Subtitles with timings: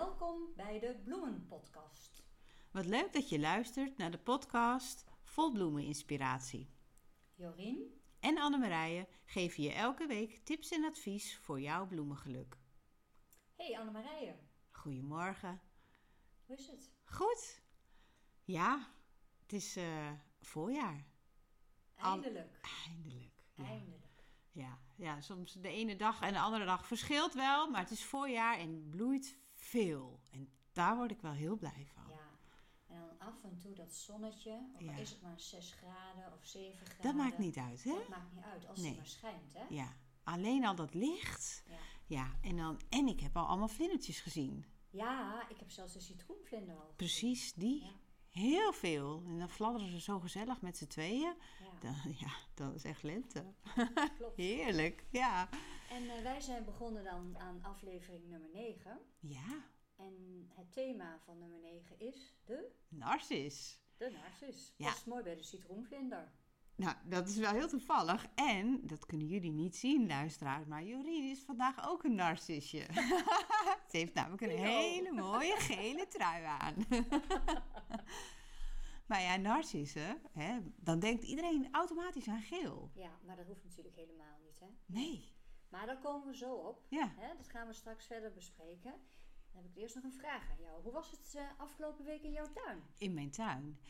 [0.00, 2.22] Welkom bij de Bloemenpodcast.
[2.70, 6.70] Wat leuk dat je luistert naar de podcast Vol Bloemen Inspiratie.
[7.34, 12.56] Jorien En Annemarije geven je elke week tips en advies voor jouw bloemengeluk.
[13.56, 14.34] Hey Annemarije,
[14.70, 15.60] Goedemorgen.
[16.46, 16.90] hoe is het?
[17.04, 17.62] Goed?
[18.44, 18.88] Ja,
[19.42, 21.04] het is eh, voorjaar.
[21.96, 22.60] Al- Eindelijk.
[22.86, 23.32] Eindelijk.
[23.54, 23.64] Ja.
[23.64, 24.08] Eindelijk.
[24.52, 28.04] Ja, ja, soms de ene dag en de andere dag verschilt wel, maar het is
[28.04, 30.20] voorjaar en bloeit veel.
[30.30, 32.04] En daar word ik wel heel blij van.
[32.08, 32.28] Ja.
[32.86, 34.96] En dan af en toe dat zonnetje, of Ja.
[34.96, 37.02] is het maar 6 graden of 7 graden.
[37.02, 37.92] Dat maakt niet uit, hè?
[37.92, 38.88] Dat maakt niet uit, als Nee.
[38.88, 39.64] het maar schijnt, hè?
[39.68, 41.64] Ja, alleen al dat licht.
[41.68, 41.76] Ja.
[42.06, 44.64] Ja, en, dan, en ik heb al allemaal vlindertjes gezien.
[44.90, 46.80] Ja, ik heb zelfs de citroenvlinder al.
[46.80, 46.96] gezien.
[46.96, 47.82] Precies, die.
[47.84, 47.90] Ja.
[48.28, 49.22] Heel veel.
[49.26, 51.34] En dan fladderen ze zo gezellig met z'n tweeën.
[51.80, 53.44] Ja, Dan, ja, dat is echt lente.
[54.18, 54.36] klopt.
[54.36, 55.48] Heerlijk, ja.
[55.90, 59.00] En eh, wij zijn begonnen dan aan aflevering nummer 9.
[59.20, 59.64] Ja,
[59.96, 63.80] En het thema van nummer 9 is de, narcis.
[63.96, 64.74] de narcis.
[64.76, 64.86] Ja.
[64.86, 66.32] Past mooi bij de citroenvlinder.
[66.80, 68.26] Nou, dat is wel heel toevallig.
[68.34, 72.86] En, dat kunnen jullie niet zien, luisteraars, maar Jorien is vandaag ook een narcisje.
[73.90, 76.74] Ze heeft namelijk een hele mooie gele trui aan.
[79.10, 82.90] Maar ja, narcissen, hè, dan denkt iedereen automatisch aan geel.
[82.94, 84.66] Ja, maar dat hoeft natuurlijk helemaal niet, hè?
[84.86, 85.32] Nee.
[85.68, 86.86] Maar daar komen we zo op.
[86.88, 87.12] Ja.
[87.16, 87.36] Hè?
[87.36, 88.92] Dat gaan we straks verder bespreken.
[89.52, 90.82] Dan heb ik eerst nog een vraag aan jou.
[90.82, 92.82] Hoe was het eh, afgelopen week in jouw tuin?
[92.98, 93.80] in mijn tuin.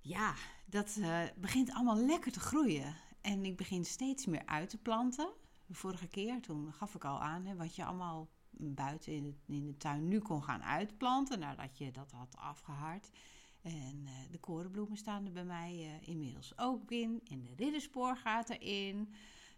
[0.00, 0.34] Ja,
[0.66, 2.96] dat eh, begint allemaal lekker te groeien.
[3.20, 5.32] En ik begin steeds meer uit te planten.
[5.66, 9.54] De vorige keer, toen gaf ik al aan hè, wat je allemaal buiten in de,
[9.54, 11.38] in de tuin nu kon gaan uitplanten.
[11.38, 13.10] Nadat je dat had afgehard.
[13.62, 17.20] En eh, de korenbloemen staan er bij mij eh, inmiddels ook in.
[17.30, 19.12] En de ridderspoor gaat erin.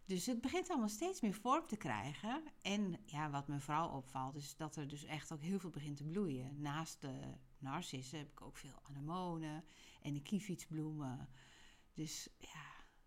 [0.05, 2.43] Dus het begint allemaal steeds meer vorm te krijgen.
[2.63, 5.97] En ja, wat me vooral opvalt, is dat er dus echt ook heel veel begint
[5.97, 6.61] te bloeien.
[6.61, 9.65] Naast de narcissen heb ik ook veel anemonen
[10.03, 11.29] en de kievietsbloemen.
[11.95, 12.65] Dus ja,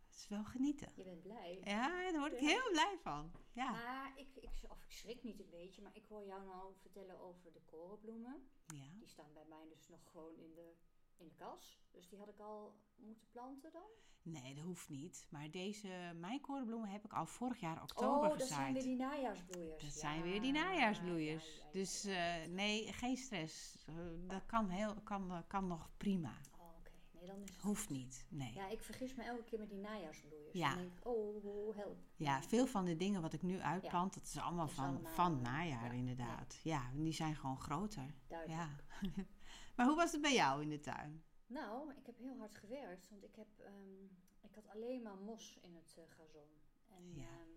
[0.08, 0.92] het is wel genieten.
[0.96, 1.60] Je bent blij.
[1.64, 2.48] Ja, daar word ik Ja.
[2.48, 3.32] heel blij van.
[3.52, 6.74] Ja, Maar ik, ik, of ik schrik niet een beetje, maar ik hoor jou nou
[6.82, 8.48] vertellen over de korenbloemen.
[8.68, 8.84] ja.
[9.00, 10.74] Die staan bij mij dus nog gewoon in de,
[11.18, 11.80] in de kas.
[11.92, 13.90] Dus die had ik al moeten planten dan.
[14.22, 15.28] Nee, dat hoeft niet.
[15.30, 18.74] Maar deze, mijn korenbloemen heb ik al vorig jaar oktober oh, dat zijn gezaaid.
[18.74, 19.84] weer die najaarsbloeiers.
[19.84, 21.46] Dat Ja, zijn weer die najaarsbloeiers.
[21.46, 23.84] ja, ja, ja, Dus eh, nee, geen stress.
[23.88, 23.96] Eh,
[24.28, 26.34] dat kan, heel, kan, kan nog prima.
[26.60, 26.92] Oh, oké.
[27.12, 27.96] Nee, dan is het Hoeft goed.
[27.98, 28.54] niet, nee.
[28.54, 30.54] Ja, ik vergis me elke keer met die najaarsbloeiers.
[30.54, 30.70] Ja.
[30.70, 31.98] Dan denk ik, oh, help.
[32.16, 34.86] Ja, veel van de dingen wat ik nu uitplant, dat is allemaal Dat is van,
[34.86, 36.60] allemaal, van eh, najaar ja, inderdaad.
[36.64, 38.14] Ja, die zijn gewoon groter.
[38.28, 38.60] Duidelijk.
[38.62, 38.70] Ja.
[39.76, 41.24] maar hoe was het bij jou in de tuin?
[41.48, 44.04] Nou, ik heb heel hard gewerkt, want ik, heb, ehm,
[44.42, 46.50] ik had alleen maar mos in het eh, gazon.
[46.90, 47.22] En Ja.
[47.28, 47.50] ehm,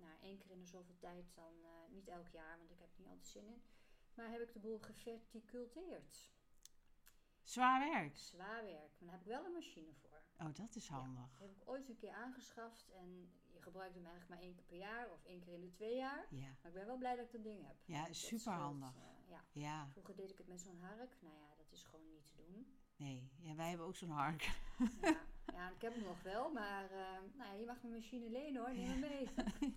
[0.00, 2.88] nou, één keer in de zoveel tijd, dan eh, niet elk jaar, want ik heb
[2.92, 3.62] er niet altijd zin in.
[4.14, 6.30] Maar heb ik de boel geverticulteerd.
[7.42, 8.16] Zwaar werk.
[8.16, 10.20] Zwaar werk, maar daar heb ik wel een machine voor.
[10.46, 11.36] Oh, dat is handig.
[11.38, 14.64] Die heb ik ooit een keer aangeschaft en je gebruikt hem eigenlijk maar één keer
[14.64, 16.26] per jaar of één keer in de twee jaar.
[16.30, 16.46] Ja.
[16.46, 17.76] Maar ik ben wel blij dat ik dat ding heb.
[17.84, 18.90] Ja, superhandig.
[18.90, 19.40] scheelt, eh, ja.
[19.52, 21.16] Ja, Vroeger deed ik het met zo'n hark.
[21.20, 22.66] Nou ja, dat is gewoon niet te doen.
[22.96, 23.30] nee.
[23.40, 24.50] Ja, wij hebben ook zo'n hark.
[25.02, 25.16] Ja,
[25.52, 26.98] ja ik heb hem nog wel, maar eh,
[27.34, 29.28] nou ja, je mag mijn machine lenen hoor, neem hem mee.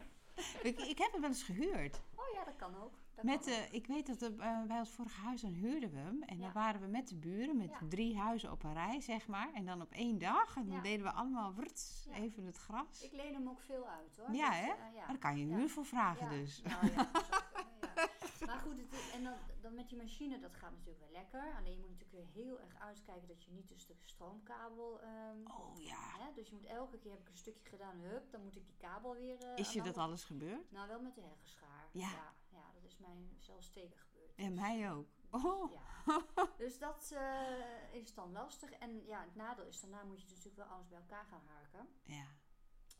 [0.70, 2.02] ik, ik heb hem wel eens gehuurd.
[2.16, 2.94] Oh ja, dat kan ook.
[3.16, 3.60] Dat Met, kan ook.
[3.60, 6.24] eh, ik weet dat er, eh, bij ons vorige huis dan huurden we hem.
[6.24, 6.44] En Ja.
[6.44, 9.54] dan waren we met de buren, met drie huizen op een rij, zeg maar.
[9.54, 10.56] En dan op één dag.
[10.56, 13.02] En dan deden we allemaal wrts, even het gras.
[13.04, 14.36] Ik leen hem ook veel uit hoor.
[14.36, 14.68] Ja, hè?
[14.68, 16.62] Maar daar kan je huur voor vragen dus.
[16.62, 18.25] Nou ja, dat zou kunnen, ja.
[18.46, 21.56] Maar goed, het is- en dan, dan met die machine, dat gaat natuurlijk wel lekker.
[21.58, 25.02] Alleen je moet natuurlijk weer heel erg uitkijken dat je niet dus de stroomkabel...
[25.02, 26.18] ehm, Oh ja.
[26.20, 28.66] hè, dus je moet elke keer, heb ik een stukje gedaan, hup, dan moet ik
[28.66, 29.38] die kabel weer...
[29.44, 30.72] eh, Is je dat alles gebeurd?
[30.72, 31.90] Nou, wel met de heggenschaar.
[31.92, 32.10] Ja.
[32.12, 32.34] ja.
[32.50, 34.36] ja, dat is mij zelfs tegen gebeurd.
[34.36, 35.08] En Dus- mij ook.
[35.30, 35.72] Oh.
[35.72, 35.84] Ja.
[36.58, 38.70] Dus dat eh, is dan lastig.
[38.72, 41.88] En ja, het nadeel is, daarna moet je natuurlijk wel alles bij elkaar gaan harken.
[42.04, 42.26] Ja.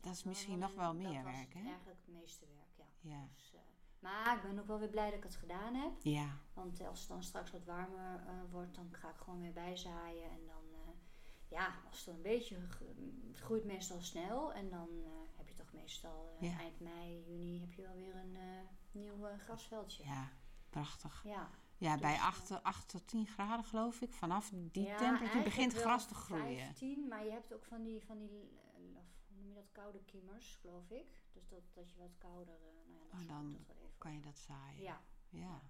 [0.00, 1.64] Dat is misschien nog wel dat meer werk, hè?
[1.64, 2.84] eigenlijk het meeste werk, ja.
[3.00, 3.28] Ja.
[3.34, 3.60] Dus, eh,
[4.06, 5.92] maar ik ben ook wel weer blij dat ik het gedaan heb.
[6.02, 6.26] Ja.
[6.54, 10.30] Want als het dan straks wat warmer eh, wordt, dan ga ik gewoon weer bijzaaien.
[10.30, 10.90] En dan, eh,
[11.48, 12.56] ja, als het dan een beetje,
[13.30, 14.52] het groeit meestal snel.
[14.52, 16.58] En dan eh, heb je toch meestal Ja.
[16.58, 18.36] eind mei, juni, heb je wel weer een
[18.92, 20.04] nieuw grasveldje.
[20.04, 20.28] Ja,
[20.70, 21.22] prachtig.
[21.24, 21.50] Ja.
[21.78, 24.12] Ja, Dus, bij eh, 8, 8 tot 10 graden geloof ik.
[24.12, 26.58] Vanaf die Ja, temperatuur begint gras te groeien.
[26.58, 29.72] 15, maar je hebt ook van die, van die eh, of, hoe noem je dat,
[29.72, 31.20] koude kiemers, geloof ik.
[31.32, 33.92] Dus dat, dat je wat kouder, eh, nou ja, dat Oh, dan even.
[33.98, 34.82] Kan je dat zaaien?
[34.82, 35.60] Ja, Ja.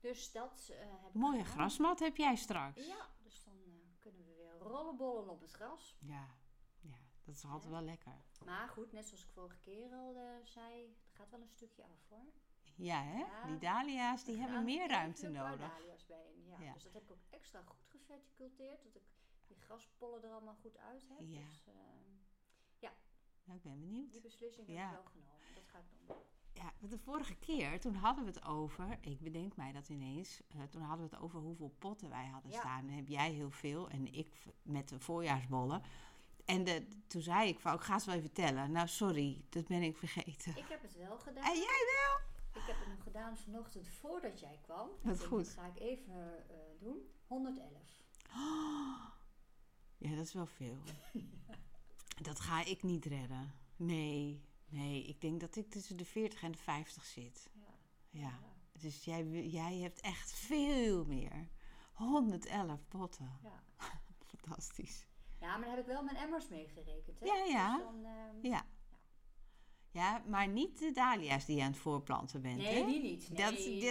[0.00, 2.86] dus dat heb ik Mooie grasmat heb jij straks.
[2.86, 5.96] Ja, dus dan eh, kunnen we weer rollenbollen op het gras.
[5.98, 6.26] Ja.
[6.80, 8.24] Ja, dat is altijd wel lekker.
[8.44, 12.08] Maar goed, net zoals ik vorige keer al zei, er gaat wel een stukje af
[12.08, 12.32] hoor.
[12.76, 13.18] Ja, hè?
[13.18, 15.58] Ja, die dahlia's die hebben meer ruimte nodig.
[15.70, 16.58] dahlia's bij in, ja.
[16.60, 16.72] Ja.
[16.72, 18.82] Dus dat heb ik ook extra goed geverticulteerd.
[18.82, 19.02] Dat ik
[19.46, 21.18] die graspollen er allemaal goed uit heb.
[21.20, 21.40] Ja.
[21.46, 21.72] Dus eh,
[23.44, 24.12] Nou, ik ben benieuwd.
[24.12, 24.86] die beslissing heb Ja.
[24.88, 25.54] ik wel genomen.
[25.54, 26.16] Dat ga ik doen.
[26.52, 30.62] Ja, de vorige keer, toen hadden we het over, ik bedenk mij dat ineens, eh,
[30.62, 32.58] toen hadden we het over hoeveel potten wij hadden Ja.
[32.60, 32.88] staan.
[32.88, 34.28] En heb jij heel veel en ik
[34.62, 35.82] met de voorjaarsbollen.
[36.44, 38.70] En de, toen zei ik van, ik ga het wel even tellen.
[38.72, 40.56] Nou, sorry, dat ben ik vergeten.
[40.56, 41.44] Ik heb het wel gedaan.
[41.44, 42.30] En jij wel?
[42.62, 44.88] Ik heb het nog gedaan vanochtend voordat jij kwam.
[44.88, 45.44] Ik Wat denk, goed.
[45.44, 46.98] Dat ga ik even eh, doen.
[47.26, 48.00] 111.
[49.98, 50.76] Ja, dat is wel veel.
[52.22, 53.54] Dat ga ik niet redden.
[53.76, 57.50] Nee, nee, ik denk dat ik tussen de 40 en de 50 zit.
[57.52, 57.60] Ja.
[58.10, 58.38] Ja,
[58.72, 61.48] dus jij, jij hebt echt veel meer.
[61.92, 63.38] 111 potten.
[63.42, 63.62] Ja.
[64.36, 65.06] Fantastisch.
[65.40, 67.20] ja, maar dan heb ik wel mijn emmers meegerekend.
[67.20, 67.26] Hè?
[67.26, 67.76] Ja, ja.
[67.76, 68.66] Dus dan, ehm, Ja.
[69.90, 72.86] Ja, maar niet de dahlia's die je aan het voorplanten bent, Nee, hè?
[72.86, 73.28] die niet.
[73.28, 73.36] Nee,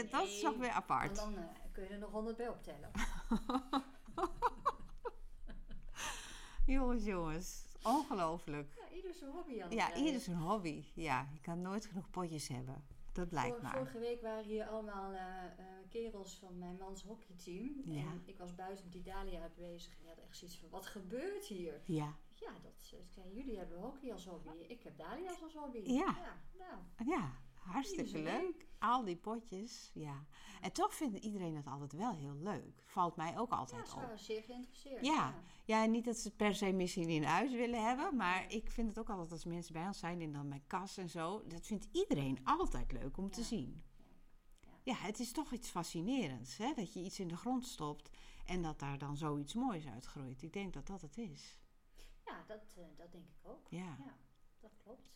[0.02, 1.16] dat, dat is nog weer En apart.
[1.16, 2.92] dan eh, kun je er nog 100 bij optellen.
[6.66, 7.66] Jongens, jongens.
[7.84, 8.74] Ongelooflijk.
[8.78, 10.84] Ja, ieder zijn hobby aan het Ja, ieder zijn hobby.
[10.94, 12.84] Ja, je kan nooit genoeg potjes hebben.
[13.14, 13.72] Dat blijkt Vor- maar.
[13.72, 17.82] Vorige week waren hier allemaal eh, eh, kerels van mijn mans hockeyteam.
[17.86, 18.00] Ja.
[18.02, 19.92] En ik was buiten met die Dalia bezig.
[19.92, 21.82] En die hadden echt zoiets van, wat gebeurt hier?
[21.86, 24.50] Ja, Ja, dat, ik zei, jullie hebben hockey als hobby.
[24.68, 25.78] Ik heb Dalia's als hobby.
[25.92, 26.16] Ja.
[26.58, 27.32] nou, ja.
[27.62, 28.70] Hartstikke leuk.
[28.80, 30.26] Al die potjes, ja.
[30.62, 32.82] En toch vindt iedereen het altijd wel heel leuk.
[32.86, 34.02] Valt mij ook ja, altijd ze op.
[34.02, 35.06] waren zeer geïnteresseerd.
[35.06, 35.34] Ja.
[35.66, 38.16] Ja, niet dat ze het per se misschien in huis willen hebben.
[38.16, 40.98] Maar ik vind het ook altijd als mensen bij ons zijn en dan mijn kas
[40.98, 41.48] en zo.
[41.48, 43.46] Dat vindt iedereen altijd leuk om te Ja.
[43.46, 43.84] zien.
[44.62, 44.70] Ja.
[44.84, 46.58] Ja, het is toch iets fascinerends.
[46.58, 46.74] Hè?
[46.74, 48.10] Dat je iets in de grond stopt
[48.46, 50.42] en dat daar dan zoiets moois uitgroeit.
[50.42, 51.60] Ik denk dat dat het is.
[52.26, 53.68] Ja, dat, eh, dat denk ik ook.
[53.70, 53.80] Ja.
[54.06, 54.16] Ja,
[54.60, 55.10] dat klopt.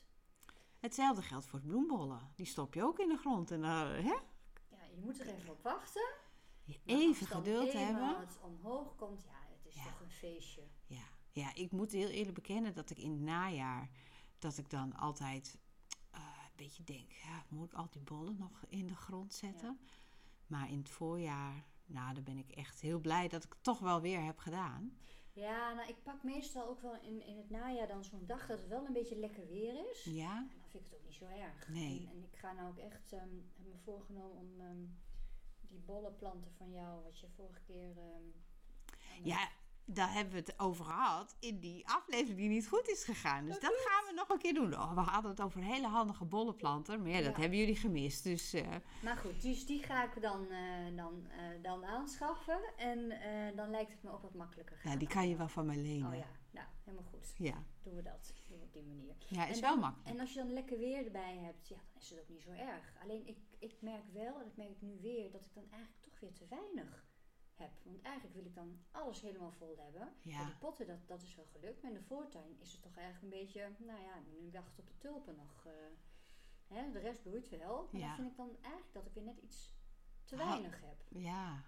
[0.86, 2.20] Hetzelfde geldt voor bloembollen.
[2.36, 3.52] Die stop je ook in de grond.
[3.52, 3.74] En hè?
[3.80, 6.08] Ja, je moet er even op wachten.
[6.64, 8.28] Je even als geduld eenmaal hebben.
[8.28, 9.84] het omhoog komt, ja, het is Ja.
[9.84, 10.62] toch een feestje.
[10.86, 11.04] Ja.
[11.32, 13.90] ja, ik moet heel eerlijk bekennen dat ik in het najaar...
[14.40, 15.58] dat ik dan altijd
[16.12, 17.12] eh, een beetje denk...
[17.12, 19.80] Ja, moet ik al die bollen nog in de grond zetten?
[20.48, 21.66] Maar in het voorjaar...
[21.86, 24.98] Nou, dan ben ik echt heel blij dat ik het toch wel weer heb gedaan.
[25.34, 28.58] Ja, nou, ik pak meestal ook wel in, in het najaar dan zo'n dag dat
[28.58, 30.04] het wel een beetje lekker weer is.
[30.04, 30.38] Ja?
[30.38, 31.68] En vind ik het ook niet zo erg.
[31.68, 32.07] Nee.
[32.07, 33.22] En, en ik ga nou ook echt, ehm
[33.57, 34.83] heb me voorgenomen om ehm,
[35.62, 37.98] die bollenplanten van jou, wat je vorige keer...
[37.98, 39.50] ehm, Ja,
[39.86, 43.45] daar hebben we het over gehad in die aflevering die niet goed is gegaan.
[43.45, 44.74] Dus Dat dat gaan we nog een keer doen.
[44.74, 47.00] Oh, we hadden het over hele handige bollenplanter.
[47.00, 47.39] Maar ja, dat Ja.
[47.42, 48.24] hebben jullie gemist.
[48.24, 48.68] Dus eh,
[49.04, 52.60] Maar goed, dus die ga ik dan, eh, dan, eh, dan aanschaffen.
[52.78, 53.10] En
[53.56, 54.80] dan lijkt het me ook wat makkelijker.
[54.83, 56.07] ja, die kan je wel van mij lenen.
[56.12, 57.34] Oh ja, nou, helemaal goed.
[57.38, 57.63] ja.
[57.84, 58.34] Doen we dat.
[58.48, 59.16] Doen we op die manier.
[59.30, 60.10] Ja, is En wel dan- makkelijk.
[60.10, 62.50] En als je dan lekker weer erbij hebt, ja, dan is het ook niet zo
[62.52, 62.96] erg.
[63.02, 66.02] Alleen ik, ik merk wel, en dat merk ik nu weer, dat ik dan eigenlijk
[66.04, 67.06] toch weer te weinig
[67.54, 67.72] heb.
[67.84, 70.13] Want eigenlijk wil ik dan alles helemaal vol hebben.
[70.22, 70.38] Ja.
[70.38, 71.81] Maar die potten, dat, dat is wel gelukt.
[71.81, 74.88] Maar in de voortuin is het toch eigenlijk een beetje, nou ja, nu wachten op
[74.90, 75.66] de tulpen nog.
[75.66, 75.72] eh,
[76.68, 77.90] hè, de rest bloeit wel.
[77.92, 78.07] Maar Ja.
[78.07, 79.74] dan vind ik dan eigenlijk dat ik weer net iets
[80.25, 80.98] te weinig heb.
[81.10, 81.63] Ja.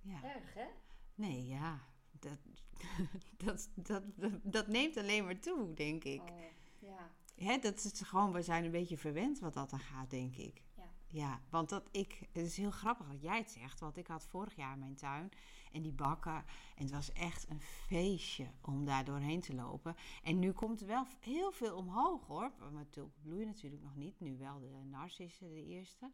[0.00, 0.22] Ja.
[0.34, 0.66] Erg, hè?
[1.14, 1.80] Nee, ja.
[3.44, 4.02] Dat, dat,
[4.42, 6.20] dat, neemt alleen maar toe, denk ik.
[6.20, 6.38] Oh,
[6.78, 7.10] ja.
[7.34, 10.62] Hè, dat is gewoon, we zijn een beetje verwend wat dat dan gaat, denk ik.
[10.76, 10.82] Ja.
[11.06, 14.26] Ja, want dat ik, het is heel grappig dat jij het zegt, want ik had
[14.26, 15.30] vorig jaar mijn tuin
[15.72, 16.44] en die bakken
[16.76, 19.96] en het was echt een feestje om daar doorheen te lopen.
[20.22, 24.20] En nu komt er wel heel veel omhoog hoor, maar tulpen bloeien natuurlijk nog niet,
[24.20, 26.10] nu wel de narcissen de eerste.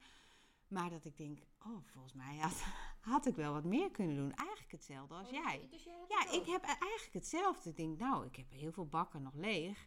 [0.71, 2.65] Maar dat ik denk, oh volgens mij had,
[3.15, 4.35] had ik wel wat meer kunnen doen.
[4.35, 5.69] Eigenlijk hetzelfde als Oh, jij.
[5.71, 6.35] Dus jij Ja, ook.
[6.41, 7.71] ik heb eigenlijk hetzelfde.
[7.71, 9.87] Ik denk, nou, ik heb heel veel bakken nog leeg.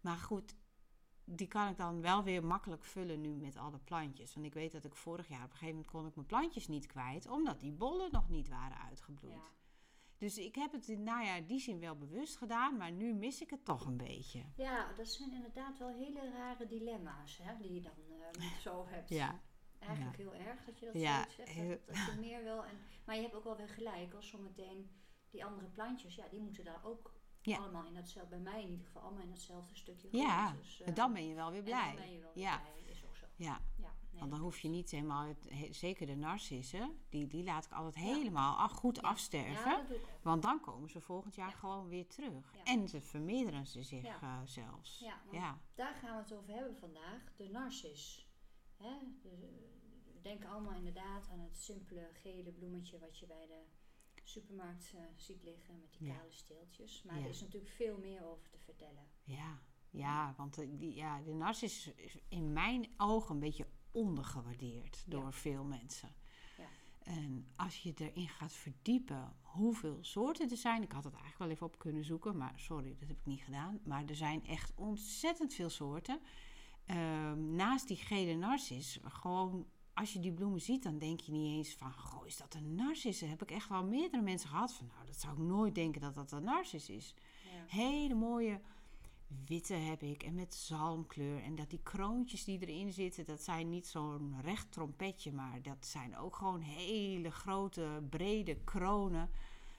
[0.00, 0.54] Maar goed,
[1.24, 4.34] die kan ik dan wel weer makkelijk vullen nu met alle plantjes.
[4.34, 6.68] Want ik weet dat ik vorig jaar op een gegeven moment kon ik mijn plantjes
[6.68, 9.34] niet kwijt, omdat die bollen nog niet waren uitgebloeid.
[9.34, 9.54] Ja.
[10.18, 13.40] Dus ik heb het in najaar in die zin wel bewust gedaan, maar nu mis
[13.42, 14.44] ik het toch een beetje.
[14.56, 17.92] Ja, dat zijn inderdaad wel hele rare dilemma's hè, die je dan
[18.36, 19.08] eh, zo hebt.
[19.08, 19.40] Ja,
[19.78, 21.48] Eigenlijk heel erg dat je dat Ja, zoiets zegt.
[21.48, 22.64] heel- Dat, je meer wil.
[22.64, 24.14] En, maar je hebt ook wel weer gelijk.
[24.14, 24.90] Als zometeen
[25.30, 27.56] die andere plantjes, ja, die moeten daar ook Ja.
[27.58, 30.24] allemaal in datzelfde, bij mij in ieder geval, allemaal in datzelfde stukje grond.
[30.24, 30.52] ja.
[30.52, 31.86] Dus, dan ben je wel weer blij.
[31.86, 32.58] dan ben je wel weer Ja.
[32.58, 32.90] blij.
[32.92, 33.24] Is ook zo.
[33.36, 37.26] Ja, Ja, nee, want dan hoef je niet helemaal, het, he- zeker de narcissen, die,
[37.26, 38.14] die laat ik altijd Ja.
[38.14, 39.70] helemaal af- goed afsterven.
[39.70, 40.08] Ja, dat doe ik ook.
[40.22, 41.54] Want dan komen ze volgend jaar Ja.
[41.56, 42.54] gewoon weer terug.
[42.64, 44.98] En ze vermeerderen ze zich eh, zelfs.
[45.30, 45.58] Ja.
[45.74, 47.20] daar gaan we het over hebben vandaag.
[47.36, 48.25] De narcis.
[48.76, 48.94] Hè?
[49.22, 49.64] De-
[50.14, 53.62] we denken allemaal inderdaad aan het simpele gele bloemetje wat je bij de
[54.22, 56.16] supermarkt eh, ziet liggen met die Ja.
[56.16, 57.02] kale steeltjes.
[57.02, 57.22] Maar Ja.
[57.24, 59.06] er is natuurlijk veel meer over te vertellen.
[59.24, 59.58] Ja,
[59.90, 65.22] ja want de, die, ja, de narcis is in mijn ogen een beetje ondergewaardeerd door
[65.24, 65.32] Ja.
[65.32, 66.14] veel mensen.
[67.02, 70.82] En als je erin gaat verdiepen hoeveel soorten er zijn.
[70.82, 73.40] Ik had het eigenlijk wel even op kunnen zoeken, maar sorry, dat heb ik niet
[73.40, 73.80] gedaan.
[73.84, 76.20] Maar er zijn echt ontzettend veel soorten.
[76.86, 81.56] Ehm, naast die gele narcis, gewoon als je die bloemen ziet, dan denk je niet
[81.56, 83.20] eens van, goh, is dat een narcis?
[83.20, 86.14] Heb ik echt wel meerdere mensen gehad van, nou, dat zou ik nooit denken dat
[86.14, 87.14] dat een narcis is.
[87.44, 87.64] Ja.
[87.80, 88.60] Hele mooie
[89.46, 91.42] witte heb ik en met zalmkleur.
[91.42, 95.86] En dat die kroontjes die erin zitten, dat zijn niet zo'n recht trompetje, maar dat
[95.86, 99.30] zijn ook gewoon hele grote, brede kronen.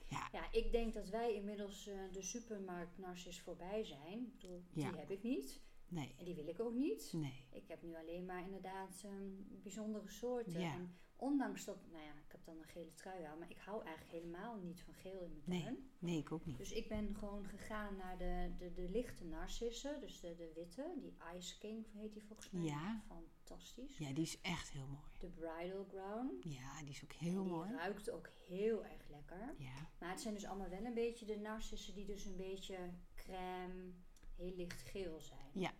[0.05, 4.19] Ja, Ja, ik denk dat wij inmiddels eh, de supermarkt Narcis voorbij zijn.
[4.19, 4.89] Ik bedoel, Ja.
[4.89, 5.59] die heb ik niet.
[5.89, 7.13] Nee, En die wil ik ook niet.
[7.15, 7.45] nee.
[7.51, 10.59] Ik heb nu alleen maar inderdaad ehm, bijzondere soorten.
[10.59, 10.73] Ja.
[10.73, 13.83] En ondanks dat, nou ja, ik heb dan een gele trui aan, maar ik hou
[13.85, 15.61] eigenlijk helemaal niet van geel in mijn Nee.
[15.61, 15.89] tuin.
[15.99, 16.57] Nee, ik ook niet.
[16.57, 20.93] Dus ik ben gewoon gegaan naar de, de, de lichte narcissen, dus de, de witte,
[21.01, 22.63] die Ice King heet die volgens mij.
[22.63, 23.03] Ja.
[23.07, 23.97] Fantastisch.
[23.97, 25.05] Ja, die is echt heel mooi.
[25.19, 26.43] De Bridal Ground.
[26.43, 27.71] Ja, die is ook heel die mooi.
[27.71, 29.55] ruikt ook heel erg lekker.
[29.57, 32.77] Ja, Maar het zijn dus allemaal wel een beetje de narcissen die dus een beetje
[33.15, 33.93] crème,
[34.37, 35.49] heel licht geel zijn.
[35.53, 35.73] Ja.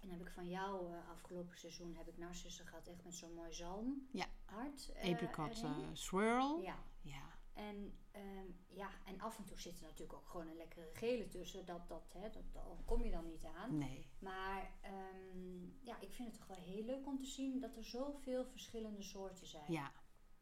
[0.00, 3.14] En dan heb ik van jou eh, afgelopen seizoen heb ik narcissen gehad, echt met
[3.14, 4.08] zo'n mooi zalm.
[4.12, 4.26] Ja.
[4.44, 4.92] Hart.
[4.92, 6.60] eh, apricot eh, swirl.
[6.62, 6.78] Ja.
[7.02, 10.90] Ja, En, ehm, ja, en af en toe zit er natuurlijk ook gewoon een lekkere
[10.92, 11.66] gele tussen.
[11.66, 12.44] Dat, dat, hè, dat,
[12.84, 13.78] kom je dan niet aan.
[13.78, 14.06] nee.
[14.18, 17.84] Maar ehm, ja, ik vind het toch wel heel leuk om te zien dat er
[17.84, 19.72] zoveel verschillende soorten zijn.
[19.72, 19.84] Ja,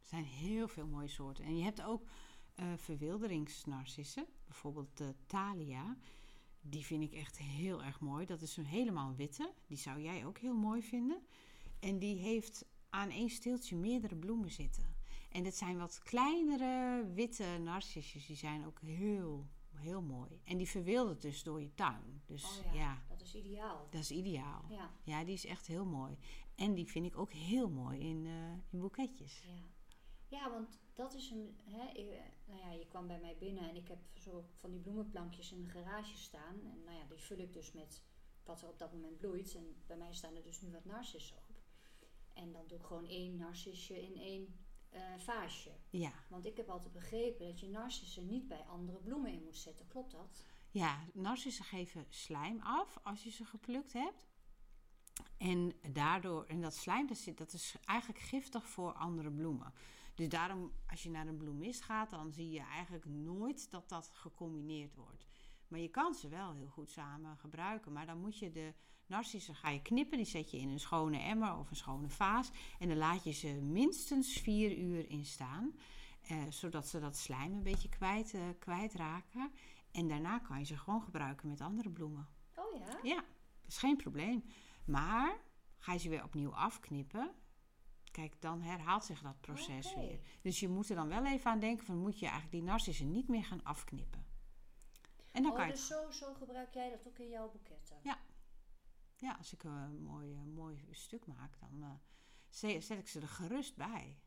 [0.01, 1.45] er zijn heel veel mooie soorten.
[1.45, 2.09] En je hebt ook
[2.55, 4.27] eh verwilderingsnarcissen.
[4.45, 5.97] Bijvoorbeeld de Thalia.
[6.69, 8.27] Die vind ik echt heel erg mooi.
[8.27, 9.53] Dat is een helemaal witte.
[9.67, 11.23] Die zou jij ook heel mooi vinden.
[11.81, 14.95] En die heeft aan één steeltje meerdere bloemen zitten.
[15.31, 18.27] En dat zijn wat kleinere witte narcissjes.
[18.27, 20.41] Die zijn ook heel, heel mooi.
[20.45, 22.23] En die verwildert dus door je tuin.
[22.27, 23.87] Dus Oh ja, ja, dat is ideaal.
[23.91, 24.65] dat is ideaal.
[24.71, 26.17] Ja, Ja, die is echt heel mooi.
[26.55, 29.43] En die vind ik ook heel mooi in, eh, in boeketjes.
[29.47, 29.75] ja.
[30.29, 31.57] Ja want dat is een.
[31.65, 34.81] Hè, ik- nou ja, je kwam bij mij binnen en ik heb zo van die
[34.81, 36.55] bloemenplankjes in de garage staan.
[36.65, 38.03] En nou ja, die vul ik dus met
[38.45, 39.55] wat er op dat moment bloeit.
[39.55, 41.55] En bij mij staan er dus nu wat narcissen op.
[42.35, 45.71] En dan doe ik gewoon één narcisje in één eh, vaasje.
[45.91, 49.57] Ja, Want ik heb altijd begrepen dat je narcissen niet bij andere bloemen in moet
[49.57, 49.87] zetten.
[49.89, 50.45] Klopt dat?
[50.71, 54.27] ja, narcissen geven slijm af als je ze geplukt hebt.
[55.37, 59.73] En daardoor, en dat slijm dat is eigenlijk giftig voor andere bloemen.
[60.17, 64.11] Dus daarom, als je naar een bloemist gaat, dan zie je eigenlijk nooit dat dat
[64.13, 65.27] gecombineerd wordt.
[65.69, 67.93] Maar je kan ze wel heel goed samen gebruiken.
[67.93, 68.75] Maar dan moet je de
[69.07, 70.17] narcissen ga je knippen.
[70.17, 72.51] Die zet je in een schone emmer of een schone vaas.
[72.79, 75.75] En dan laat je ze minstens vier uur in staan.
[76.29, 79.53] eh, zodat ze dat slijm een beetje kwijt, eh, kwijtraken.
[79.93, 82.29] En daarna kan je ze gewoon gebruiken met andere bloemen.
[82.55, 82.99] Oh ja?
[83.03, 83.15] Ja,
[83.61, 84.45] dat is geen probleem.
[84.85, 85.41] Maar
[85.79, 87.31] ga je ze weer opnieuw afknippen.
[88.17, 90.21] Kijk, dan herhaalt zich dat proces weer.
[90.43, 93.11] Dus je moet er dan wel even aan denken: van moet je eigenlijk die narcissen
[93.11, 94.27] niet meer gaan afknippen.
[95.33, 97.97] En dan Oh, kan je dus zo, zo gebruik jij dat ook in jouw boeketten?
[98.03, 98.19] Ja.
[99.17, 101.91] Ja, als ik een mooi, eh, mooi stuk maak, dan eh,
[102.49, 104.21] zet, ik ze er gerust bij.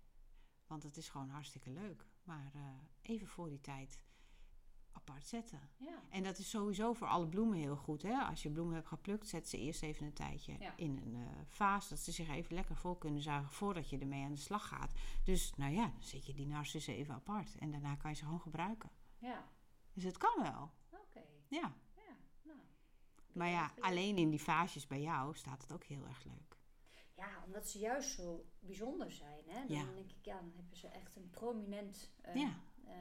[0.68, 2.06] Want het is gewoon hartstikke leuk.
[2.24, 2.62] Maar eh,
[3.02, 4.00] even voor die tijd
[5.00, 5.60] apart zetten.
[5.78, 6.02] Ja.
[6.10, 8.02] En dat is sowieso voor alle bloemen heel goed.
[8.02, 8.14] Hè?
[8.20, 10.74] Als je bloemen hebt geplukt, zet ze eerst even een tijdje Ja.
[10.78, 11.90] in een eh, vaas.
[11.90, 14.92] Dat ze zich even lekker vol kunnen zuigen voordat je ermee aan de slag gaat.
[15.24, 17.56] Dus nou ja, dan zet je die narcissen even apart.
[17.58, 18.90] En daarna kan je ze gewoon gebruiken.
[19.18, 19.48] Ja.
[19.94, 20.72] Dus het kan wel.
[20.90, 21.22] Oké.
[21.48, 21.74] Ja.
[21.96, 22.16] Ja.
[22.44, 22.58] Nou.
[23.34, 26.58] Maar ja, alleen in die vaasjes bij jou staat het ook heel erg leuk.
[27.16, 29.44] Ja, omdat ze juist zo bijzonder zijn.
[29.48, 29.66] Hè?
[29.68, 29.84] Dan Ja.
[29.94, 32.54] denk ik, ja, dan hebben ze echt een prominent eh, Ja.
[32.86, 32.94] eh,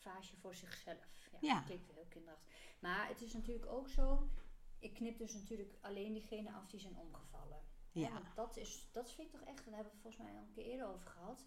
[0.00, 1.06] vaasje voor zichzelf.
[1.32, 1.54] Ja, Ja.
[1.54, 2.48] Dat klinkt heel kinderachtig.
[2.80, 4.28] Maar het is natuurlijk ook zo,
[4.78, 7.62] ik knip dus natuurlijk alleen diegene af die zijn omgevallen.
[7.92, 8.12] Ja.
[8.12, 10.42] want dat, is, dat vind ik toch echt, daar hebben we het volgens mij al
[10.42, 11.44] een keer eerder over gehad.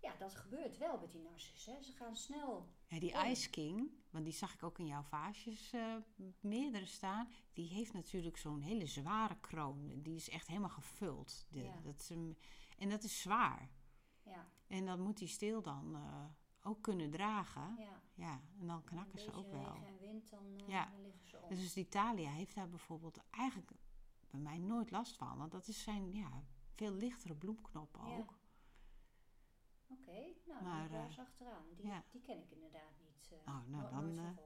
[0.00, 1.74] Ja, dat gebeurt wel met die narcissen.
[1.74, 1.82] hè.
[1.82, 2.68] Ze gaan snel.
[2.86, 3.12] Ja, die.
[3.26, 5.96] Ice King, want die zag ik ook in jouw vaasjes eh,
[6.40, 7.32] meerdere staan.
[7.52, 10.02] Die heeft natuurlijk zo'n hele zware kroon.
[10.02, 11.46] Die is echt helemaal gevuld.
[11.50, 11.80] De- Ja.
[11.80, 12.38] dat is een,
[12.78, 13.70] en dat is zwaar.
[14.24, 16.24] Ja, En dat moet die steel dan eh,
[16.62, 17.76] ook kunnen dragen.
[17.78, 18.40] Ja, ja.
[18.60, 19.74] en dan knakken ze ook wel.
[19.86, 20.90] en wind, dan, eh, Ja.
[20.90, 21.48] dan liggen ze om.
[21.48, 23.70] Dus Italia heeft daar bijvoorbeeld eigenlijk
[24.30, 25.38] bij mij nooit last van.
[25.38, 26.42] Want dat is zijn ja,
[26.74, 28.16] veel lichtere bloemknop Ja.
[28.16, 28.34] ook.
[29.88, 30.12] Oké,
[30.46, 31.64] nou, Maar, maar, daar eh, achteraan.
[31.76, 32.04] Die, ja.
[32.10, 33.30] die ken ik inderdaad niet.
[33.32, 34.36] eh, Oh, nou, no- dan.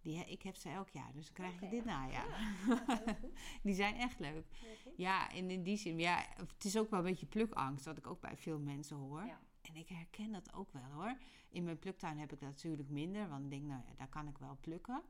[0.00, 2.28] Die, ik heb ze elk jaar, dus dan krijg je dit najaar.
[2.28, 3.16] Ja, goed,
[3.62, 4.46] Die zijn echt leuk.
[4.96, 8.06] Ja, en in die zin, ja, het is ook wel een beetje plukangst, wat ik
[8.06, 9.24] ook bij veel mensen hoor.
[9.24, 9.40] Ja.
[9.62, 11.16] En ik herken dat ook wel hoor.
[11.48, 14.28] In mijn pluktuin heb ik dat natuurlijk minder, want ik denk, nou ja, daar kan
[14.28, 15.02] ik wel plukken.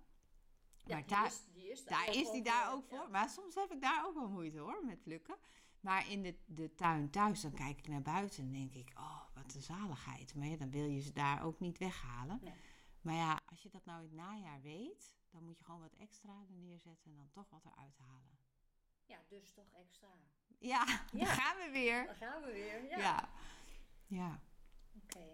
[0.85, 2.99] Ja, Maar daar- is, die is Daar is die daar ook voor.
[2.99, 3.09] ja.
[3.09, 5.37] Maar soms heb ik daar ook wel moeite hoor, met plukken.
[5.81, 9.23] Maar in de, de tuin thuis, dan kijk ik naar buiten en denk ik, oh,
[9.35, 10.35] wat een zaligheid.
[10.35, 12.39] Maar ja, dan wil je ze daar ook niet weghalen.
[12.43, 12.55] Nee.
[13.01, 15.95] Maar ja, als je dat nou in het najaar weet, dan moet je gewoon wat
[15.95, 18.39] extra er neerzetten en dan toch wat eruit halen.
[19.05, 20.09] Ja, dus toch extra.
[20.59, 21.25] Ja, Ja.
[21.25, 22.07] daar gaan we weer.
[22.07, 22.99] Dan gaan we weer.
[22.99, 23.29] Ja.
[24.15, 24.41] Ja,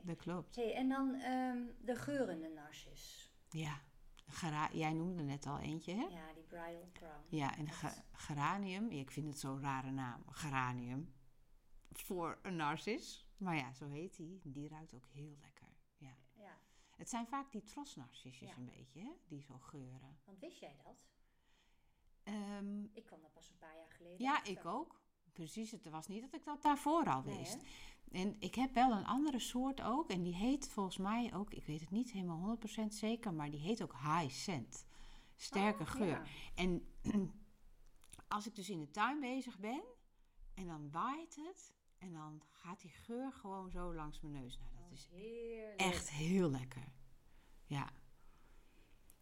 [0.02, 0.56] dat klopt.
[0.56, 3.32] Hey, en dan ehm, de geurende narcis.
[3.50, 3.80] Ja,
[4.26, 6.02] Gera- jij noemde net al eentje, hè?
[6.04, 7.24] Ja, die bridal crown.
[7.36, 11.14] Ja, en Dat- ge- geranium, ik vind het zo'n rare naam, geranium,
[11.90, 13.26] voor een narcis.
[13.36, 14.40] Maar ja, zo heet die.
[14.44, 15.68] Die ruikt ook heel lekker.
[15.96, 16.16] Ja.
[16.34, 16.58] Ja,
[16.96, 18.56] Het zijn vaak die trosnarcisjes Ja.
[18.56, 19.10] een beetje, hè?
[19.28, 20.18] Die zo geuren.
[20.24, 20.96] want wist jij dat?
[22.22, 24.52] Ehm, Ik kwam daar pas een paar jaar geleden ja, achter.
[24.52, 25.00] ik ook.
[25.38, 27.58] Precies, het was niet dat ik dat daarvoor al wist.
[28.12, 30.10] En ik heb wel een andere soort ook.
[30.10, 33.60] En die heet volgens mij ook, ik weet het niet helemaal 100% zeker, maar die
[33.60, 34.86] heet ook high scent.
[35.36, 36.06] Sterke Oh, geur.
[36.06, 36.22] ja.
[36.54, 36.88] En
[38.28, 39.82] als ik dus in de tuin bezig ben
[40.54, 44.58] en dan waait het en dan gaat die geur gewoon zo langs mijn neus.
[44.58, 45.80] Nou, dat Oh, is heerlijk.
[45.80, 46.92] echt heel lekker.
[47.64, 47.90] Ja.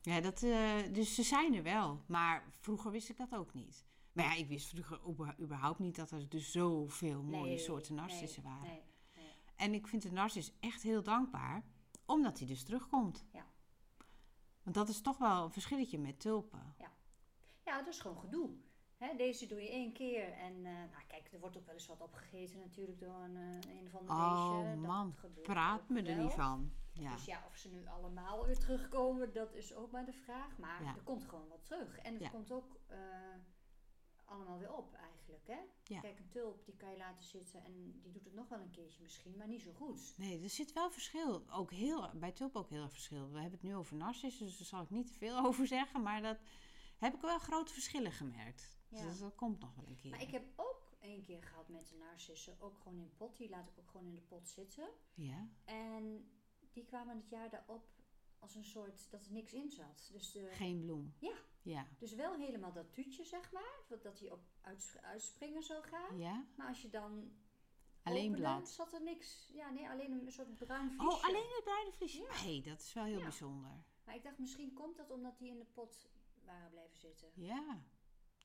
[0.00, 2.02] Ja, dat, eh, dus ze zijn er wel.
[2.06, 3.84] Maar vroeger wist ik dat ook niet.
[4.16, 8.42] Maar ja, ik wist vroeger überhaupt niet dat er dus zoveel mooie Nee, soorten narcissen
[8.42, 8.68] nee, waren.
[8.68, 8.82] Nee,
[9.14, 9.34] nee.
[9.56, 11.64] En ik vind de narcis echt heel dankbaar,
[12.06, 13.24] omdat hij dus terugkomt.
[13.32, 13.46] Ja.
[14.62, 16.74] Want dat is toch wel een verschilletje met tulpen.
[17.64, 18.50] Ja, dat is gewoon gedoe.
[18.96, 21.86] Hè, deze doe je één keer en eh, nou, kijk, er wordt ook wel eens
[21.86, 24.70] wat opgegeten natuurlijk door een, eh, een of ander Oh beestje.
[24.74, 26.72] Dat man, praat me er niet van.
[26.92, 27.12] Ja.
[27.12, 30.58] Dus ja, of ze nu allemaal weer terugkomen, dat is ook maar de vraag.
[30.58, 30.94] Maar Ja.
[30.94, 31.98] er komt gewoon wat terug.
[31.98, 32.28] En het Ja.
[32.28, 32.98] komt ook eh,
[34.26, 35.46] allemaal weer op eigenlijk.
[35.46, 35.58] Hè?
[35.94, 36.00] Ja.
[36.00, 38.70] Kijk, een tulp die kan je laten zitten en die doet het nog wel een
[38.70, 40.14] keertje misschien, maar niet zo goed.
[40.16, 41.50] Nee, er zit wel verschil.
[41.50, 43.30] Ook heel, bij tulpen ook heel erg verschil.
[43.30, 46.02] We hebben het nu over narcissen, dus daar zal ik niet te veel over zeggen.
[46.02, 46.38] Maar dat
[46.98, 48.76] heb ik wel grote verschillen gemerkt.
[48.88, 49.02] Ja.
[49.02, 50.10] Dus dat komt nog wel een keer.
[50.10, 53.36] Maar ik heb ook één keer gehad met de narcissen, ook gewoon in pot.
[53.36, 54.88] Die laat ik ook gewoon in de pot zitten.
[55.14, 55.48] Ja?
[55.64, 56.30] En
[56.72, 57.95] die kwamen het jaar daarop
[58.46, 60.08] als een soort dat er niks in zat.
[60.12, 61.14] Dus, de, Geen bloem.
[61.18, 61.34] Ja.
[61.62, 61.86] Ja.
[61.98, 63.80] dus wel helemaal dat tuutje, zeg maar.
[63.88, 66.18] wat- Dat die op uits- uitspringen zou gaan.
[66.18, 66.44] Ja?
[66.56, 67.32] Maar als je dan
[68.02, 68.68] Alleen blad.
[68.68, 69.48] zat er niks.
[69.52, 71.16] Ja, nee, alleen een soort bruin vliesje.
[71.16, 72.22] Oh, alleen het bruine vliesje?
[72.22, 72.42] Ja.
[72.44, 73.22] Nee, dat is wel heel Ja.
[73.22, 73.84] bijzonder.
[74.04, 76.08] Maar ik dacht, misschien komt dat omdat die in de pot
[76.44, 77.28] waren blijven zitten.
[77.34, 77.82] Ja,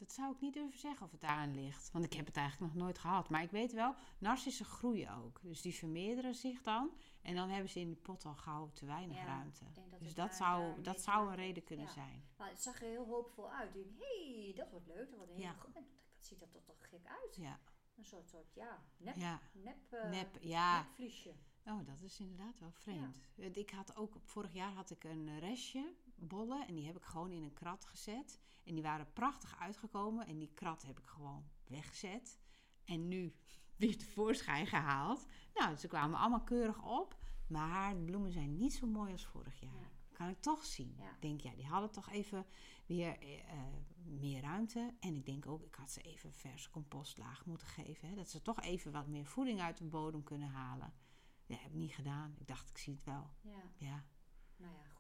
[0.01, 1.91] dat zou ik niet durven zeggen of het daaraan ligt.
[1.91, 3.29] Want ik heb het eigenlijk nog nooit gehad.
[3.29, 5.39] Maar ik weet wel, narcissen groeien ook.
[5.43, 6.91] Dus die vermeerderen zich dan.
[7.21, 9.63] En dan hebben ze in de pot al gauw te weinig Ja, ruimte.
[9.73, 11.91] dat dus dat daar- zou, daarmee dat zou een reden kunnen Ja.
[11.91, 12.23] zijn.
[12.37, 13.75] Maar het zag er heel hoopvol uit.
[13.75, 15.09] Ik hé, hey, dat wordt leuk.
[15.09, 15.51] Dat wordt Ja.
[15.53, 15.73] goed.
[15.73, 15.83] Wat
[16.19, 17.35] ziet er toch toch gek uit.
[17.35, 17.59] Ja,
[17.97, 19.39] Een soort, soort ja, nep, ja.
[19.53, 20.81] nep, eh, Nep, ja.
[20.81, 21.33] nepvliesje.
[21.65, 23.15] Oh, dat is inderdaad wel vreemd.
[23.37, 25.93] Eh, Ik had ook, vorig jaar had ik een restje
[26.27, 28.39] bollen en die heb ik gewoon in een krat gezet.
[28.63, 32.39] En die waren prachtig uitgekomen en die krat heb ik gewoon weggezet.
[32.85, 33.35] En nu
[33.77, 35.25] weer tevoorschijn gehaald.
[35.53, 37.19] Nou, ze kwamen allemaal keurig op.
[37.47, 39.73] Maar de bloemen zijn niet zo mooi als vorig jaar.
[39.73, 39.89] Ja.
[40.11, 40.95] Kan ik toch zien.
[40.97, 41.09] Ja.
[41.09, 42.45] Ik denk, ja, die hadden toch even
[42.85, 43.57] weer eh,
[44.03, 44.93] meer ruimte.
[44.99, 48.09] En ik denk ook, ik had ze even verse compostlaag moeten geven.
[48.09, 50.93] Hè, dat ze toch even wat meer voeding uit de bodem kunnen halen.
[51.45, 52.35] Ja, heb ik niet gedaan.
[52.37, 53.29] Ik dacht, ik zie het wel.
[53.41, 54.03] Ja, Ja,
[54.57, 54.90] nou ja.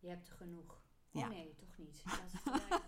[0.00, 0.72] Je hebt er genoeg.
[1.12, 1.28] Oh Ja.
[1.28, 2.02] nee, toch niet.
[2.44, 2.80] Erbij.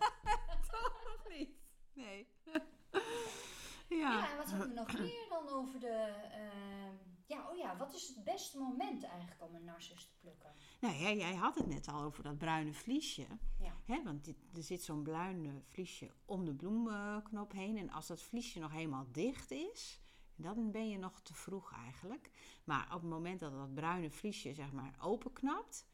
[1.05, 1.51] Toch niet?
[1.93, 2.29] Nee.
[4.03, 4.31] ja.
[4.31, 6.27] en wat hebben we nog meer dan over de...
[6.33, 10.55] ehm, ja, oh ja, wat is het beste moment eigenlijk om een narcis te plukken?
[10.81, 13.27] Nou ja, jij had het net al over dat bruine vliesje.
[13.59, 13.73] Ja.
[13.85, 17.77] Hè, want dit, er zit zo'n bruin vliesje om de bloemknop heen.
[17.77, 20.01] En als dat vliesje nog helemaal dicht is,
[20.37, 22.31] dan ben je nog te vroeg eigenlijk.
[22.65, 25.87] Maar op het moment dat dat bruine vliesje zeg maar openknapt,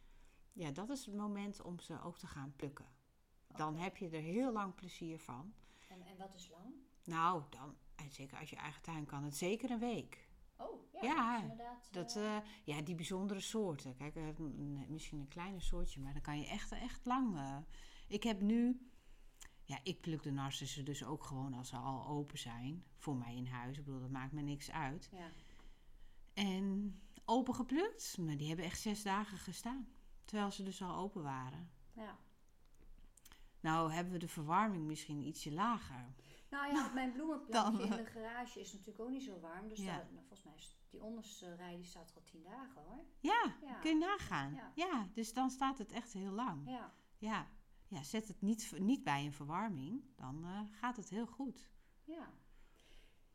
[0.54, 2.86] ja, dat is het moment om ze ook te gaan plukken.
[3.56, 5.54] Dan heb je er heel lang plezier van.
[5.88, 6.74] En, en wat is lang?
[7.04, 10.28] Nou, dan, en zeker als je eigen tuin kan, het zeker een week.
[10.56, 11.88] Oh, ja, Ja, dat is inderdaad...
[11.92, 13.94] Dat, eh, eh, ja, die bijzondere soorten.
[13.94, 14.38] Kijk, eh,
[14.88, 17.38] misschien een kleiner soortje, maar dan kan je echt, echt lang.
[18.08, 18.88] ik heb nu,
[19.64, 22.84] ja, ik pluk de narcissen dus ook gewoon als ze al open zijn.
[22.96, 23.78] Voor mij in huis.
[23.78, 25.08] Ik bedoel, dat maakt me niks uit.
[25.12, 25.28] ja.
[26.34, 29.88] En open geplukt, nou, die hebben echt zes dagen gestaan.
[30.24, 31.70] Terwijl ze dus al open waren.
[31.92, 32.16] ja.
[33.60, 36.14] Nou hebben we de verwarming misschien ietsje lager.
[36.50, 39.68] Nou ja, mijn bloemenplantje in de garage is natuurlijk ook niet zo warm.
[39.68, 39.96] Dus Ja.
[39.96, 43.04] daar, nou, volgens mij is die onderste rij die staat er al tien dagen hoor.
[43.20, 43.74] Ja, Ja.
[43.74, 44.54] kun je nagaan.
[44.54, 44.72] Ja.
[44.74, 45.08] Ja.
[45.12, 46.70] dus dan staat het echt heel lang.
[46.70, 46.92] Ja.
[47.18, 47.48] Ja,
[47.88, 51.68] ja zet het niet, niet bij een verwarming, dan eh, gaat het heel goed.
[52.04, 52.32] Ja.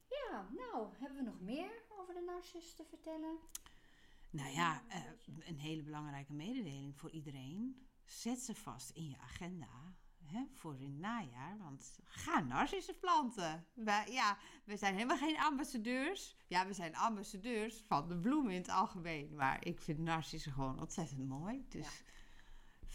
[0.08, 3.38] Ja, nou, hebben we nog meer over de narcis te vertellen?
[4.30, 5.02] Nou ja, eh,
[5.40, 7.88] een hele belangrijke mededeling voor iedereen.
[8.06, 9.98] Zet ze vast in je agenda.
[10.26, 11.58] hè, voor in het najaar.
[11.58, 13.66] Want ga narcissen planten.
[13.74, 16.36] Wij, ja, we zijn helemaal geen ambassadeurs.
[16.48, 19.36] Ja, we zijn ambassadeurs van de bloemen in het algemeen.
[19.36, 21.66] Maar ik vind narcissen gewoon ontzettend mooi.
[21.70, 22.04] Dus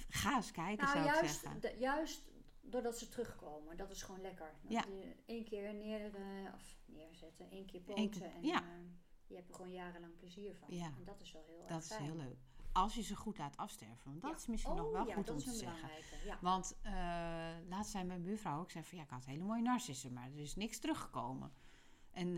[0.09, 1.61] ga eens kijken, Nou, zou ik juist, zeggen.
[1.61, 2.29] de- juist
[2.61, 3.77] doordat ze terugkomen.
[3.77, 4.55] Dat is gewoon lekker.
[4.69, 4.85] Ja.
[4.89, 8.33] je één keer neer, eh, of neerzetten, één keer Eén poten.
[8.35, 8.63] en ja.
[8.63, 8.69] eh,
[9.27, 10.75] je hebt er gewoon jarenlang plezier van.
[10.77, 10.85] Ja.
[10.87, 12.03] En dat is wel heel Dat erg is fijn.
[12.03, 12.37] heel leuk.
[12.73, 14.05] Als je ze goed laat afsterven.
[14.05, 14.37] Want dat Ja.
[14.37, 15.91] is misschien oh, nog wel ja, goed dat om is te zeggen.
[16.41, 16.93] Want eh,
[17.69, 20.39] laatst zei mijn buurvrouw ook, zei van ja, ik had hele mooie narcissen, maar er
[20.39, 21.53] is niks teruggekomen.
[22.11, 22.35] En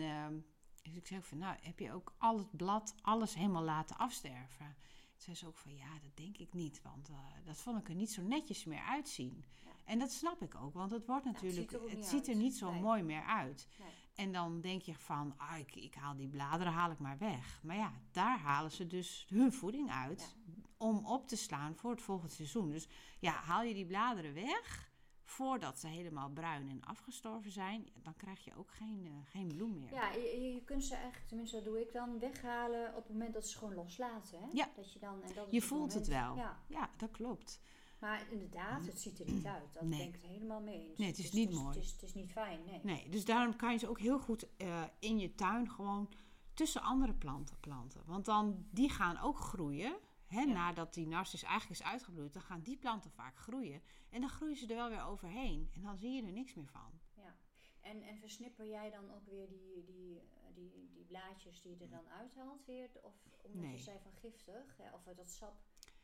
[0.83, 3.97] dus ik zei ook van, nou, heb je ook al het blad, alles helemaal laten
[3.97, 4.77] afsterven?
[5.11, 7.89] Toen zei ze ook van, ja, dat denk ik niet, want eh, dat vond ik
[7.89, 9.45] er niet zo netjes meer uitzien.
[9.65, 9.71] Ja.
[9.85, 12.29] En dat snap ik ook, want het wordt het natuurlijk, ziet er het niet ziet
[12.29, 12.81] er niet zo Nee.
[12.81, 13.69] mooi meer uit.
[13.79, 13.89] Nee.
[14.17, 17.61] En dan denk je van, ah, ik, ik haal die bladeren, haal ik maar weg.
[17.63, 20.37] Maar ja, daar halen ze dus hun voeding uit
[20.77, 22.71] om op te slaan voor het volgende seizoen.
[22.71, 24.91] Dus ja, haal je die bladeren weg
[25.23, 29.79] voordat ze helemaal bruin en afgestorven zijn, dan krijg je ook geen, eh, geen bloem
[29.79, 29.93] meer.
[29.93, 33.35] Ja, je, je kunt ze eigenlijk, tenminste dat doe ik dan, weghalen op het moment
[33.35, 34.39] dat ze gewoon loslaten.
[34.41, 34.47] Hè?
[34.53, 34.71] Ja.
[34.77, 36.37] Dat je dan, en dat Je voelt het moment- wel.
[36.37, 37.61] Ja, Ja, dat klopt.
[37.99, 39.73] Maar inderdaad, het ziet er niet uit.
[39.75, 39.99] Dat Nee.
[39.99, 40.99] ben ik het helemaal mee eens.
[40.99, 41.75] Nee, het is niet dus, mooi.
[41.75, 42.81] Het is, het is niet fijn, nee.
[42.83, 46.09] Nee, dus daarom kan je ze ook heel goed eh, in je tuin gewoon
[46.55, 48.03] tussen andere planten planten.
[48.07, 49.97] Want dan, die gaan ook groeien.
[50.27, 50.53] Hè, Ja.
[50.53, 53.83] Nadat die narcis eigenlijk is uitgebloeid, dan gaan die planten vaak groeien.
[54.11, 55.71] En dan groeien ze er wel weer overheen.
[55.75, 57.01] En dan zie je er niks meer van.
[57.15, 57.35] Ja.
[57.81, 61.85] En, en versnipper jij dan ook weer die, die, eh, die, die blaadjes die je
[61.85, 62.91] er dan uithaalt weer?
[63.03, 63.73] Of omdat Nee.
[63.77, 64.95] je zei van giftig, hè?
[64.95, 65.55] of dat sap,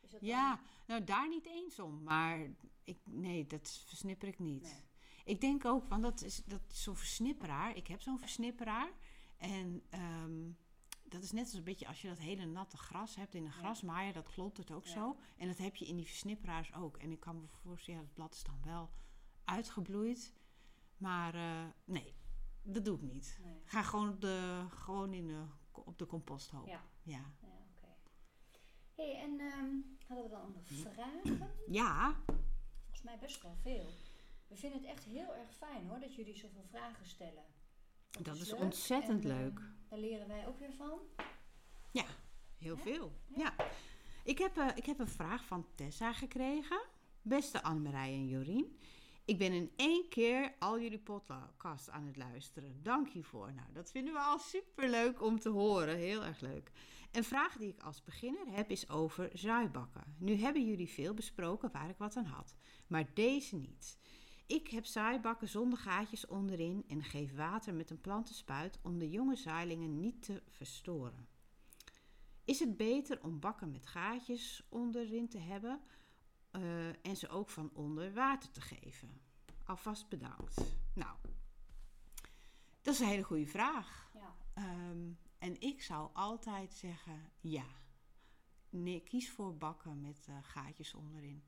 [0.03, 2.03] is dat Ja, nou daar niet eens om.
[2.03, 2.39] Maar
[2.83, 4.63] ik, nee, dat versnipper ik niet.
[4.63, 4.91] Nee.
[5.25, 7.75] Ik denk ook, want dat is, dat zo'n versnipperaar.
[7.75, 8.91] Ik heb zo'n versnipperaar.
[9.37, 10.51] En ehm,
[11.03, 13.51] dat is net als een beetje als je dat hele natte gras hebt in een
[13.51, 14.13] grasmaaier.
[14.13, 14.91] Dat klopt het ook Ja.
[14.91, 15.17] zo.
[15.37, 16.97] En dat heb je in die versnipperaars ook.
[16.97, 18.89] En ik kan me voorstellen, ja, het blad is dan wel
[19.43, 20.33] uitgebloeid.
[20.97, 22.13] Maar eh, nee,
[22.63, 23.39] dat doe ik niet.
[23.43, 23.61] Nee.
[23.65, 26.67] Ga gewoon, op de, gewoon in de, op de composthoop.
[26.67, 27.31] Ja, Ja.
[27.41, 27.82] ja.
[28.95, 29.69] Hey, en ehm,
[30.07, 31.49] hadden we dan nog vragen?
[31.71, 32.15] ja,
[32.81, 33.85] Volgens mij best wel veel.
[34.47, 37.43] We vinden het echt heel erg fijn hoor, dat jullie zoveel vragen stellen.
[38.21, 38.59] Dat is leuk.
[38.59, 39.61] ontzettend En, eh, leuk.
[39.89, 40.99] Daar leren wij ook weer van.
[42.57, 42.81] Heel Ja?
[42.81, 43.11] veel.
[43.35, 43.53] Ja.
[44.23, 46.81] Ik, heb, eh, ik heb een vraag van Tessa gekregen.
[47.21, 48.79] Beste Annemarij en Jorien.
[49.25, 52.83] Ik ben in één keer al jullie podcast aan het luisteren.
[52.83, 53.53] Dank hiervoor.
[53.53, 55.97] Nou, dat vinden we al superleuk om te horen.
[55.97, 56.71] Heel erg leuk.
[57.11, 60.15] Een vraag die ik als beginner heb is over zaaibakken.
[60.17, 62.55] Nu hebben jullie veel besproken waar ik wat aan had.
[62.87, 63.97] Maar deze niet.
[64.47, 69.35] Ik heb zaaibakken zonder gaatjes onderin en geef water met een plantenspuit om de jonge
[69.35, 71.27] zaailingen niet te verstoren.
[72.45, 75.81] Is het beter om bakken met gaatjes onderin te hebben
[76.53, 79.21] eh, en ze ook van onder water te geven?
[79.65, 80.61] Alvast bedankt.
[80.93, 81.15] Nou,
[82.81, 84.09] dat is een hele goede vraag.
[84.13, 87.65] Ja, Ehm, en ik zou altijd zeggen ja.
[88.69, 91.43] Nee, kies voor bakken met eh, gaatjes onderin.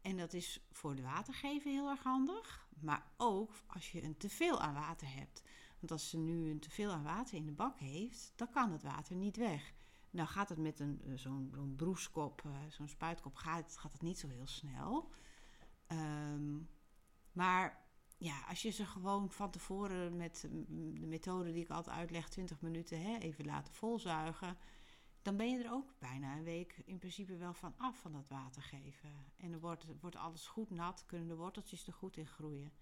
[0.00, 2.68] En dat is voor de watergeven heel erg handig.
[2.80, 5.42] Maar ook als je een teveel aan water hebt.
[5.78, 8.82] Want als ze nu een teveel aan water in de bak heeft, dan kan het
[8.82, 9.72] water niet weg.
[10.10, 13.92] Nou gaat het met een, eh, zo'n zo'n broeskop, eh, zo'n spuitkop, gaat, het- gaat
[13.92, 15.10] het niet zo heel snel.
[15.86, 16.58] Ehm,
[17.32, 17.84] maar
[18.18, 20.40] ja, als je ze gewoon van tevoren met
[21.00, 24.56] de methode die ik altijd uitleg, 20 minuten hè, even laten volzuigen.
[25.22, 28.28] Dan ben je er ook bijna een week in principe wel van af van dat
[28.28, 29.10] water geven.
[29.36, 32.72] En dan wordt, wordt alles goed nat, kunnen de worteltjes er goed in groeien.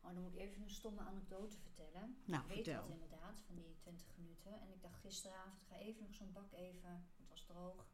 [0.00, 2.16] Oh, dan moet ik even een stomme anekdote vertellen.
[2.24, 2.82] Nou, ik weet vertel.
[2.88, 4.60] dat inderdaad, van die 20 minuten.
[4.60, 7.88] En ik dacht gisteravond, ga even nog zo'n bak even, het was droog.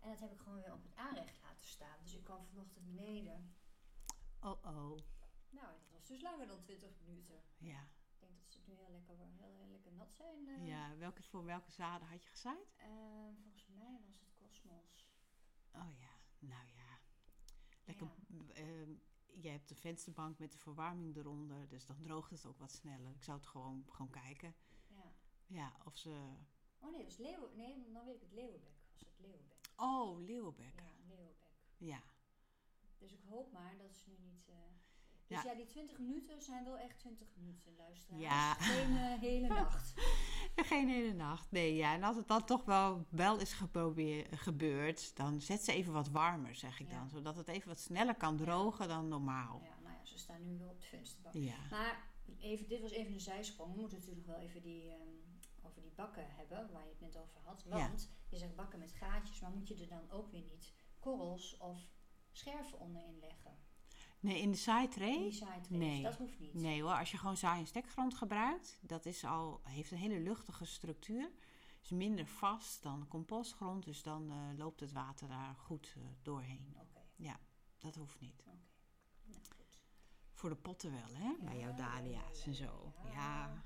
[0.00, 1.98] En dat heb ik gewoon weer op het aanrecht laten staan.
[2.02, 3.54] Dus ik kwam vanochtend beneden.
[4.40, 4.98] Oh oh,
[5.50, 7.42] Nou, dat was dus langer dan 20 minuten.
[7.58, 7.80] ja.
[8.14, 10.48] Ik denk dat ze nu heel lekker, heel, heel lekker nat zijn.
[10.48, 10.66] eh.
[10.66, 10.96] ja.
[10.96, 12.74] Welke, voor welke zaden had je gezaaid?
[12.76, 15.06] Ehm, volgens mij was het Cosmos.
[15.74, 16.98] Oh ja, nou ja.
[17.84, 18.06] Lekker,
[18.52, 18.92] ehm,
[19.40, 23.10] je hebt de vensterbank met de verwarming eronder, dus dan droogt het ook wat sneller.
[23.10, 24.54] Ik zou het gewoon, gewoon kijken.
[24.88, 25.12] Ja.
[25.46, 26.10] Ja, of ze...
[26.78, 27.50] Oh nee, dat was Leeuw.
[27.54, 28.32] Nee, dan weet ik het.
[28.32, 29.18] Leeuwenbek was het.
[29.18, 29.56] Leeuwenbek.
[29.76, 30.74] Oh, leeuwenbek.
[30.80, 31.50] Ja, Leeuwenbek.
[31.76, 32.02] Ja.
[32.98, 34.48] Dus ik hoop maar dat ze nu niet...
[34.48, 34.54] eh,
[35.32, 35.50] Dus Ja.
[35.50, 35.56] ja.
[35.56, 38.22] die 20 minuten zijn wel echt 20 minuten, luisteraars.
[38.22, 38.54] Ja.
[38.54, 39.92] Geen eh, hele nacht.
[40.56, 41.50] Geen hele nacht.
[41.50, 41.94] Nee, ja.
[41.94, 43.52] En als het dan toch wel, wel is
[44.30, 46.98] gebeurd, dan zet ze even wat warmer, zeg ik Ja.
[46.98, 47.08] dan.
[47.08, 49.60] Zodat het even wat sneller kan drogen dan normaal.
[49.64, 51.34] Ja, nou ja, ze staan nu wel op de vensterbank.
[51.34, 51.56] Ja.
[51.70, 53.74] Maar even, dit was even een zijsprong.
[53.74, 55.08] We moeten natuurlijk wel even die, ehm,
[55.62, 57.64] over die bakken hebben, waar je het net over had.
[57.64, 61.56] Want je zegt bakken met gaatjes, maar moet je er dan ook weer niet korrels
[61.56, 61.80] of
[62.32, 63.56] scherven onderin leggen?
[64.22, 64.56] Nee, in de?
[64.56, 65.42] In zaaitrays.
[65.68, 66.02] Nee.
[66.02, 66.54] Dat hoeft niet.
[66.54, 70.20] Nee hoor, als je gewoon zaai- en stekgrond gebruikt, dat is al, heeft een hele
[70.20, 71.30] luchtige structuur.
[71.82, 76.76] Is minder vast dan compostgrond, dus dan eh, loopt het water daar goed eh, doorheen.
[76.80, 77.36] Oké,
[77.78, 78.40] Dat hoeft niet.
[78.46, 78.56] oké.
[79.24, 79.78] Nou, goed.
[80.32, 81.34] Voor de potten wel, hè?
[81.44, 82.92] Bij jouw Ja, dahlia's ja, en zo.
[83.04, 83.10] ja.
[83.12, 83.64] Ja.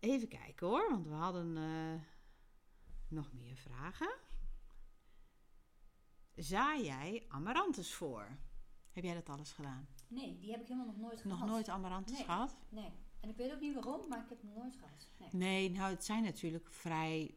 [0.00, 2.00] Even kijken hoor, want we hadden eh,
[3.08, 4.14] nog meer vragen.
[6.34, 8.36] Zaai jij amaranthus voor?
[8.94, 9.86] Heb jij dat alles gedaan?
[10.08, 11.38] Nee, die heb ik helemaal nog nooit gehad.
[11.38, 12.24] Nog nooit amaranthus Nee.
[12.24, 12.56] gehad?
[12.68, 12.92] Nee.
[13.20, 15.10] En ik weet ook niet waarom, maar ik heb het nog nooit gehad.
[15.18, 15.28] Nee.
[15.32, 17.34] Nee, nou het zijn natuurlijk vrij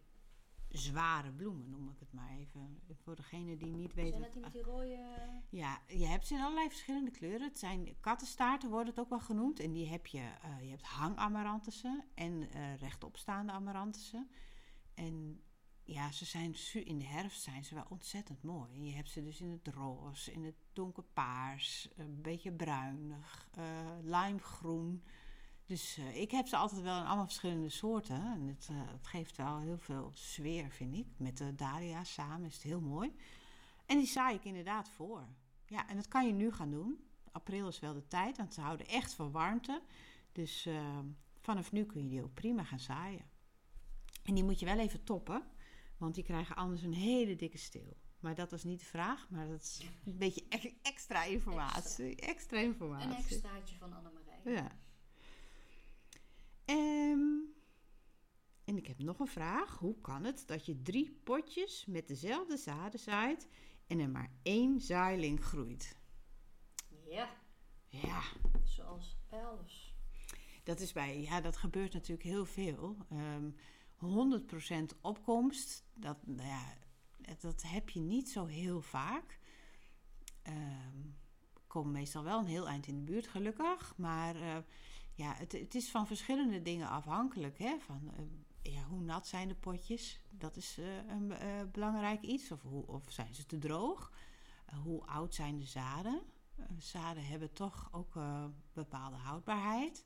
[0.67, 2.79] zware bloemen, noem ik het maar even.
[3.03, 4.21] Voor degene die niet Zijn weten.
[4.21, 4.99] dat die met die rode...
[5.49, 7.47] Ja, je hebt ze in allerlei verschillende kleuren.
[7.47, 9.59] Het zijn kattenstaarten, wordt het ook wel genoemd.
[9.59, 14.29] En die heb je, eh, je hebt hangamarantussen en eh rechtopstaande amarantussen.
[14.93, 15.41] En
[15.87, 18.83] ja, ze zijn in de herfst zijn ze wel ontzettend mooi.
[18.83, 23.65] Je hebt ze dus in het roze, in het donkerpaars, een beetje bruinig, eh
[24.01, 25.03] limegroen.
[25.65, 28.15] Dus eh, ik heb ze altijd wel in allemaal verschillende soorten.
[28.15, 31.07] En het, eh, geeft wel heel veel sfeer, vind ik.
[31.17, 33.15] Met de dahlia samen is het heel mooi.
[33.85, 35.27] En die zaai ik inderdaad voor.
[35.65, 37.07] Ja, en dat kan je nu gaan doen.
[37.31, 39.81] April is wel de tijd, want ze houden echt van warmte.
[40.31, 40.99] Dus eh,
[41.39, 43.25] vanaf nu kun je die ook prima gaan zaaien.
[44.23, 45.43] En die moet je wel even toppen,
[45.97, 47.97] want die krijgen anders een hele dikke steel.
[48.19, 50.45] Maar dat was niet de vraag, maar dat is een beetje
[50.81, 52.15] extra informatie.
[52.15, 53.09] Extra, informatie.
[53.09, 54.39] Een extraatje van Annemarij.
[54.45, 54.77] Ja.
[56.65, 57.39] Ehm,
[58.65, 59.77] en ik heb nog een vraag.
[59.77, 63.47] Hoe kan het dat je drie potjes met dezelfde zaden zaait
[63.87, 65.97] en er maar één zaailing groeit?
[67.09, 67.29] Ja,
[67.87, 68.21] Ja,
[68.63, 69.95] zoals alles.
[70.63, 72.97] dat is bij, ja, dat gebeurt natuurlijk heel veel.
[73.09, 73.49] Ehm
[73.99, 76.73] 100% opkomst, dat, nou ja,
[77.39, 79.39] dat heb je niet zo heel vaak.
[80.41, 81.15] Ehm
[81.67, 83.93] kom meestal wel een heel eind in de buurt, gelukkig.
[83.97, 84.57] Maar eh,
[85.13, 87.57] ja, het, het is van verschillende dingen afhankelijk.
[87.57, 87.77] Hè?
[87.79, 88.11] Van,
[88.61, 90.19] eh, hoe nat zijn de potjes?
[90.29, 91.33] Dat is eh, een
[91.71, 92.51] belangrijk iets.
[92.51, 94.11] Of, hoe, of zijn ze te droog?
[94.83, 96.21] Hoe oud zijn de zaden?
[96.77, 98.13] Zaden hebben toch ook
[98.73, 100.05] bepaalde houdbaarheid.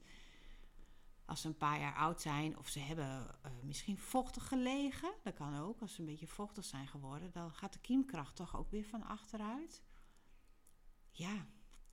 [1.31, 5.33] Als ze een paar jaar oud zijn of ze hebben eh, misschien vochtig gelegen, dat
[5.33, 5.81] kan ook.
[5.81, 9.03] Als ze een beetje vochtig zijn geworden, dan gaat de kiemkracht toch ook weer van
[9.03, 9.83] achteruit.
[11.11, 11.45] Ja,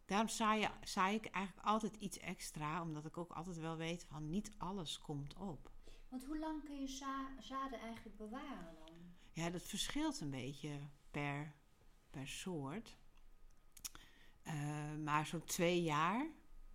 [0.05, 4.05] daarom zaai, je, zaai ik eigenlijk altijd iets extra, omdat ik ook altijd wel weet
[4.05, 5.71] van niet alles komt op.
[6.09, 8.97] Want hoe lang kun je za- zaden eigenlijk bewaren dan?
[9.33, 11.55] Ja, dat verschilt een beetje per,
[12.11, 12.97] per soort.
[14.43, 16.27] Eh, maar zo'n twee jaar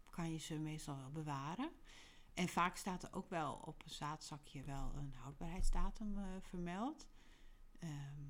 [0.10, 1.72] kan je ze meestal wel bewaren.
[2.34, 7.08] En vaak staat er ook wel op een zaadzakje wel een houdbaarheidsdatum eh, vermeld.
[7.80, 8.22] Ehm,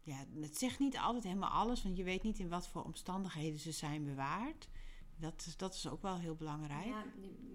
[0.00, 3.58] ja, het zegt niet altijd helemaal alles, want je weet niet in wat voor omstandigheden
[3.58, 4.68] ze zijn bewaard.
[5.16, 6.84] Dat is, dat is ook wel heel belangrijk.
[6.86, 7.04] Ja,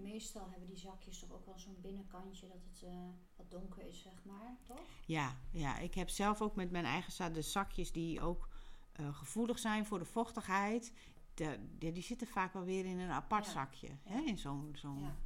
[0.02, 4.02] meestal hebben die zakjes toch ook wel zo'n binnenkantje dat het eh, wat donker is,
[4.02, 4.80] zeg maar, toch?
[5.06, 8.48] Ja, ja, ik heb zelf ook met mijn eigen zaad de zakjes die ook
[8.92, 10.92] eh, gevoelig zijn voor de vochtigheid.
[11.34, 13.50] De, de- die zitten vaak wel weer in een apart Ja.
[13.52, 13.88] zakje.
[14.02, 14.20] Hè?
[14.20, 15.16] In zo'n zo'n Ja,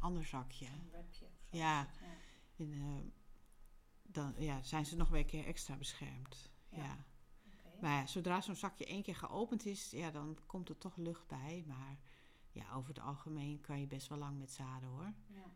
[0.00, 0.66] ander zakje.
[0.66, 1.26] een of zo.
[1.50, 1.88] Ja.
[2.56, 3.12] En, eh,
[4.02, 6.50] dan ja, zijn ze nog weer een keer extra beschermd.
[6.68, 7.06] Ja.
[7.80, 11.26] Maar ja, zodra zo'n zakje één keer geopend is, ja, dan komt er toch lucht
[11.26, 11.64] bij.
[11.66, 11.98] Maar
[12.52, 15.12] ja, over het algemeen kan je best wel lang met zaden hoor.
[15.26, 15.52] Ja.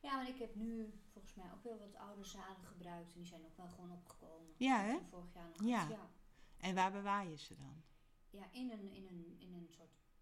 [0.00, 3.28] ja, maar ik heb nu volgens mij ook wel wat oude zaden gebruikt en die
[3.28, 4.54] zijn ook wel gewoon opgekomen.
[4.56, 4.98] Ja, hè?
[5.10, 6.10] Vorig jaar nog Ja.
[6.58, 7.82] En waar bewaar je ze dan?
[8.30, 9.67] Ja, in een, in, een, in een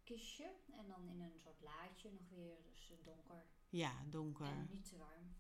[0.07, 2.57] kistje en dan in een soort laadje nog weer.
[2.63, 4.47] Dus eh, donker Ja, donker.
[4.47, 5.35] en niet te warm.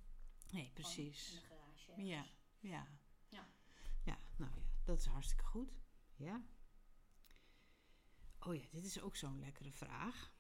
[0.51, 1.31] Nee, precies.
[1.33, 2.03] In de garage.
[2.03, 2.33] Ja, ergens.
[2.61, 2.87] ja.
[3.29, 3.47] Ja.
[4.03, 5.73] Ja, nou ja, dat is hartstikke goed.
[6.17, 6.43] Ja.
[8.41, 10.35] Oh ja, dit is ook zo'n lekkere vraag.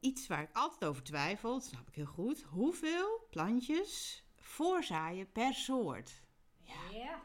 [0.00, 2.42] Iets waar ik altijd over twijfel, dat snap ik heel goed.
[2.42, 6.22] Hoeveel plantjes voorzaaien per soort?
[6.60, 6.90] Ja.
[6.90, 7.22] ja.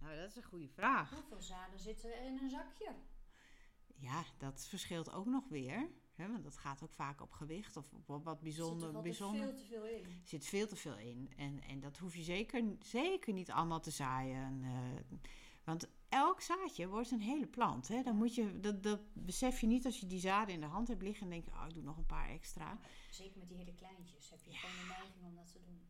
[0.00, 1.10] Nou, dat is een goede vraag.
[1.10, 2.94] Hoeveel zaden zitten er in een zakje?
[4.02, 5.88] Ja, dat verschilt ook nog weer.
[6.14, 8.86] Hè, want dat gaat ook vaak op gewicht of op wat- Er bijzonder.
[8.86, 9.42] zit er bijzonder.
[9.46, 10.20] veel te veel in.
[10.24, 11.30] Zit veel te veel in.
[11.36, 14.62] En, en dat hoef je zeker, zeker niet allemaal te zaaien.
[14.62, 15.18] eh,
[15.64, 17.88] want elk zaadje wordt een hele plant.
[17.88, 18.02] Hè?
[18.02, 20.88] Dan moet je, dat, dat besef je niet als je die zaden in de hand
[20.88, 22.78] hebt liggen en denk je, oh, ik doe nog een paar extra.
[23.10, 24.56] Zeker met die hele kleintjes heb je Ja.
[24.58, 25.80] gewoon de neiging om dat te doen.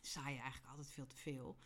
[0.00, 1.56] Zaai je eigenlijk altijd veel te veel.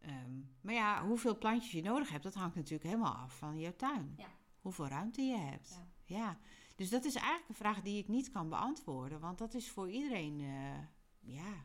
[0.00, 3.76] Ehm, maar ja, hoeveel plantjes je nodig hebt, dat hangt natuurlijk helemaal af van jouw
[3.76, 4.14] tuin.
[4.16, 4.28] Ja.
[4.60, 5.70] Hoeveel ruimte je hebt.
[6.04, 6.16] Ja.
[6.16, 6.38] Ja.
[6.80, 9.20] Dus dat is eigenlijk een vraag die ik niet kan beantwoorden.
[9.20, 10.78] Want dat is voor iedereen eh,
[11.20, 11.64] ja,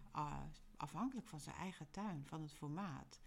[0.77, 3.19] afhankelijk van zijn eigen tuin, van het formaat.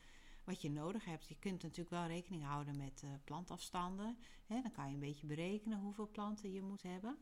[0.45, 1.29] wat je nodig hebt.
[1.29, 4.19] Je kunt natuurlijk wel rekening houden met eh, plantafstanden.
[4.47, 4.61] Hè?
[4.63, 7.19] Dan kan je een beetje berekenen hoeveel planten je moet hebben.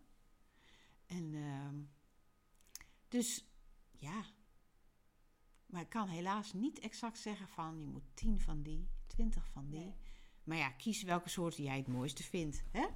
[1.06, 1.82] En ehm,
[3.08, 3.44] dus
[3.90, 4.24] ja.
[5.66, 9.68] Maar ik kan helaas niet exact zeggen van je moet 10 van die, 20 van
[9.68, 9.80] die.
[9.80, 9.94] Nee.
[10.46, 12.62] Maar ja, kies welke soort jij het mooiste vindt.
[12.70, 12.86] Hè?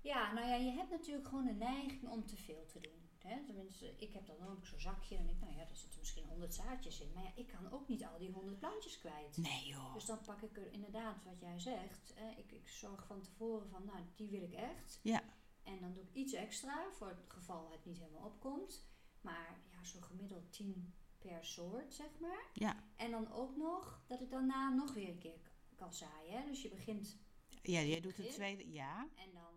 [0.00, 3.08] Ja, nou ja, je hebt natuurlijk gewoon een neiging om te veel te doen.
[3.18, 3.44] Hè?
[3.44, 6.54] Tenminste, ik heb dan ook zo'n zakje en ik, nou ja, daar zitten misschien 100
[6.54, 7.12] zaadjes in.
[7.14, 9.36] Maar ja, ik kan ook niet al die 100 plantjes kwijt.
[9.36, 9.94] Nee joh.
[9.94, 12.14] Dus dan pak ik er inderdaad wat jij zegt.
[12.14, 15.00] eh, ik, ik zorg van tevoren van, nou, die wil ik echt.
[15.02, 15.22] Ja.
[15.62, 18.86] En dan doe ik iets extra voor het geval het niet helemaal opkomt.
[19.20, 22.50] Maar ja, zo gemiddeld 10 per soort, zeg maar.
[22.52, 22.76] Ja.
[22.96, 25.38] En dan ook nog dat ik daarna nog weer een keer
[25.74, 26.32] kan zaaien.
[26.42, 26.46] Hè?
[26.46, 27.16] Dus je begint
[27.62, 28.72] Ja, jij doet het tweede.
[28.72, 29.08] Ja.
[29.14, 29.54] en dan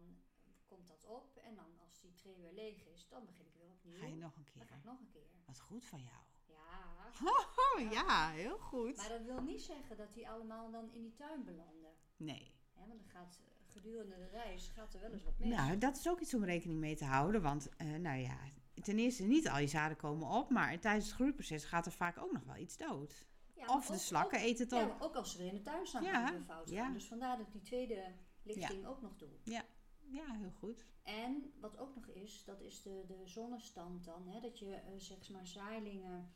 [0.66, 1.38] komt dat op.
[1.38, 4.00] En dan als die tray weer leeg is, dan begin ik weer opnieuw.
[4.00, 4.66] Ga je nog een Dan keer.
[4.66, 5.28] ga ik nog een keer.
[5.46, 6.24] Wat goed van jou.
[6.46, 7.12] Ja.
[7.56, 8.96] Oh ja, heel goed.
[8.96, 11.94] Maar dat wil niet zeggen dat die allemaal dan in die tuin belanden.
[12.18, 12.56] Nee.
[12.74, 15.50] Want dan gaat eh, gedurende de reis gaat er wel eens wat mis.
[15.50, 17.42] Nou, dat is ook iets om rekening mee te houden.
[17.42, 18.38] Want, eh, nou ja,
[18.74, 20.50] ten eerste niet al je zaden komen op.
[20.50, 23.26] Maar tijdens het groeiproces gaat er vaak ook nog wel iets dood.
[23.58, 25.56] Ja, Of de ook- slakken ook- eten het Ja, maar ook als ze weer in
[25.56, 26.84] de tuin staan, Ja, fout ja.
[26.84, 26.94] gaan.
[26.94, 29.30] Dus vandaar dat ik die tweede lichting ook nog doe.
[29.44, 30.86] Ja, heel goed.
[31.04, 34.28] En wat ook nog is, dat is de, de zonnestand dan.
[34.28, 34.40] Hè?
[34.40, 36.34] Dat je eh, zeg maar zaailingen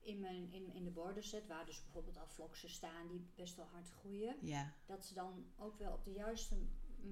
[0.00, 3.56] in, mijn, in, in de borden zet, waar dus bijvoorbeeld al vloksen staan die best
[3.56, 4.36] wel hard groeien.
[4.40, 6.56] Ja, Dat ze dan ook wel op de juiste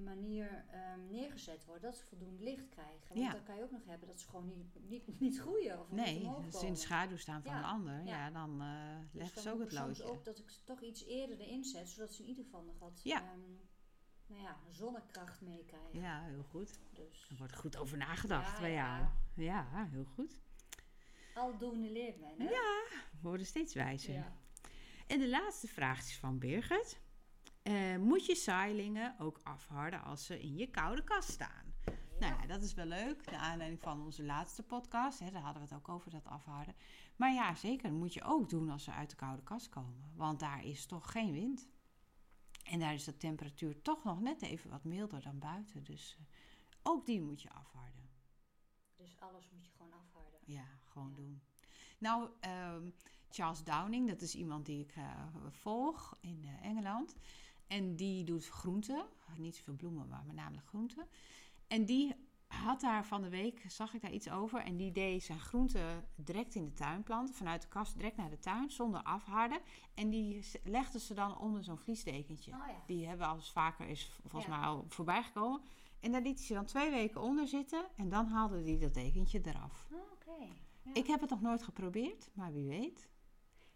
[0.03, 1.83] manier ehm, neergezet worden.
[1.83, 3.07] Dat ze voldoende licht krijgen.
[3.07, 3.31] Want Ja.
[3.31, 5.99] dan kan je ook nog hebben dat ze gewoon niet, niet, niet groeien of niet
[6.05, 8.29] nee, als ze in de schaduw staan van Ja, de ander, ja, ja.
[8.31, 10.03] dan eh Dus leggen ze ook het loodje.
[10.03, 12.79] ook dat ik ze toch iets eerder erin zet, zodat ze in ieder geval nog
[12.79, 13.21] wat Ja.
[13.21, 13.39] ehm,
[14.27, 15.99] nou ja, zonnekracht meekrijgen.
[15.99, 16.79] Ja, heel goed.
[16.93, 18.97] Dus Er wordt goed over nagedacht Ja, bij ja.
[18.97, 19.45] jou.
[19.45, 20.37] Ja, heel goed.
[21.35, 22.47] aldoende leert men, hè?
[22.47, 24.13] We worden steeds wijzer.
[24.13, 24.33] Ja.
[25.07, 26.99] En de laatste vraag is van Birgit.
[27.63, 31.73] Eh, moet je zaailingen ook afharden als ze in je koude kast staan?
[32.19, 33.25] Nou ja, dat is wel leuk.
[33.31, 35.19] Naar aanleiding van onze laatste podcast.
[35.19, 36.75] Hè, daar hadden we het ook over, dat afharden.
[37.15, 37.89] Maar ja, zeker.
[37.89, 40.11] Dat moet je ook doen als ze uit de koude kast komen.
[40.15, 41.67] Want daar is toch geen wind.
[42.63, 45.83] En daar is de temperatuur toch nog net even wat milder dan buiten.
[45.83, 46.25] Dus eh,
[46.83, 48.09] ook die moet je afharden.
[48.95, 50.39] Dus alles moet je gewoon afharden.
[50.45, 51.15] Ja, gewoon Ja.
[51.15, 51.41] doen.
[51.97, 52.89] Nou, ehm,
[53.29, 57.15] Charles Downing, dat is iemand die ik eh, volg in Engeland.
[57.71, 59.05] En die doet groenten.
[59.37, 61.07] Niet zoveel bloemen, maar met name groenten.
[61.67, 62.15] En die
[62.47, 64.59] had daar van de week, zag ik daar iets over.
[64.59, 67.35] En die deed zijn groenten direct in de tuin planten.
[67.35, 69.59] Vanuit de kast direct naar de tuin, zonder afharden.
[69.93, 72.51] En die s- legde ze dan onder zo'n vliesdekentje.
[72.51, 72.83] Oh ja.
[72.87, 74.57] Die hebben we al eens vaker is volgens Ja.
[74.57, 75.61] mij al voorbij gekomen.
[75.99, 77.85] En daar liet hij ze dan twee weken onder zitten.
[77.95, 79.87] En dan haalde hij dat dekentje eraf.
[79.91, 80.45] Oh, Oké.
[80.83, 80.93] Ja.
[80.93, 83.09] Ik heb het nog nooit geprobeerd, maar wie weet.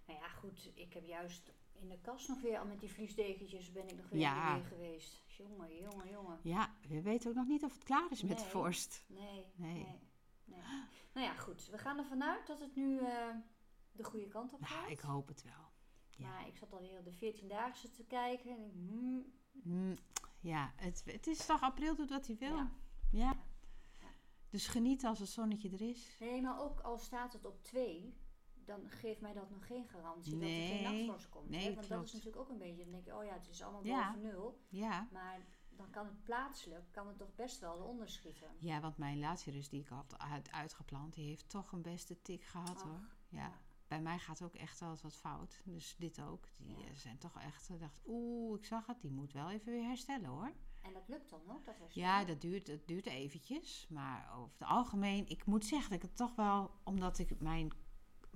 [0.08, 0.72] Nou ja, goed.
[0.74, 4.10] Ik heb juist in de kast nog weer al met die vliesdekentjes ben ik nog
[4.10, 4.60] weer Ja.
[4.60, 5.24] geweest.
[5.38, 6.40] Jongen, jongen, jongen.
[6.44, 9.06] Ja, we weten ook nog niet of het klaar is met de vorst.
[9.08, 9.74] Nee, Nee.
[9.74, 9.84] nee.
[10.46, 10.60] nee.
[11.14, 11.68] Nou ja, goed.
[11.72, 13.36] We gaan ervan uit dat het nu eh,
[13.92, 14.80] de goede kant op gaat.
[14.80, 15.72] Nou, ik hoop het wel.
[16.10, 16.28] ja.
[16.30, 18.52] Maar ik zat alweer op de 14-daagse te kijken.
[18.52, 19.34] En ik, hmm,
[19.64, 19.96] Mm,
[20.40, 22.56] ja, het, het is toch april doet wat hij wil.
[22.56, 22.72] Ja.
[23.12, 23.46] Ja.
[24.02, 24.08] Ja.
[24.50, 26.18] Dus geniet als het zonnetje er is.
[26.20, 28.14] Nee, maar ook al staat het op 2,
[28.66, 30.84] dan geeft mij dat nog geen garantie dat er geen Nee.
[30.84, 31.50] nachtvorst komt.
[31.50, 31.74] Nee, hè?
[31.76, 33.86] Want dat is natuurlijk ook een beetje, dan denk je, oh ja, het is allemaal
[33.86, 34.08] Ja.
[34.08, 34.60] boven nul.
[34.70, 35.08] Ja.
[35.12, 38.48] Maar dan kan het plaatselijk, kan het toch best wel eronder schieten.
[38.60, 42.44] Ja, want mijn Lazarus die ik had uit, uitgeplant, die heeft toch een beste tik
[42.44, 43.00] gehad Ach, hoor.
[43.30, 43.40] Ja.
[43.40, 43.52] ja.
[43.88, 45.62] Bij mij gaat ook echt wel eens wat fout.
[45.66, 46.48] Dus dit ook.
[46.58, 46.86] Die Ja.
[46.86, 50.30] eh, zijn toch echt, dacht, oeh, ik zag het, die moet wel even weer herstellen
[50.30, 50.52] hoor.
[50.82, 52.02] En dat lukt dan ook, dat herstel?
[52.04, 53.88] Ja, dat duurt, dat duurt eventjes.
[53.90, 57.72] Maar over het algemeen, ik moet zeggen dat ik het toch wel, omdat ik mijn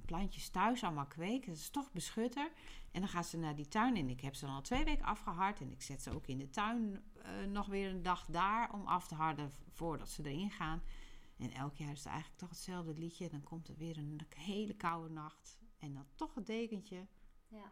[0.06, 2.52] plantjes thuis allemaal kweek, het is toch beschutter.
[2.92, 5.06] En dan gaan ze naar die tuin en ik heb ze dan al twee weken
[5.06, 5.62] afgehard.
[5.62, 8.88] En ik zet ze ook in de tuin eh, nog weer een dag daar om
[8.88, 10.82] af te harden voordat ze erin gaan.
[11.38, 13.30] En elk jaar is het eigenlijk toch hetzelfde liedje.
[13.30, 15.60] Dan komt er weer een hele koude nacht.
[15.78, 17.08] En dan toch het dekentje.
[17.48, 17.72] Ja.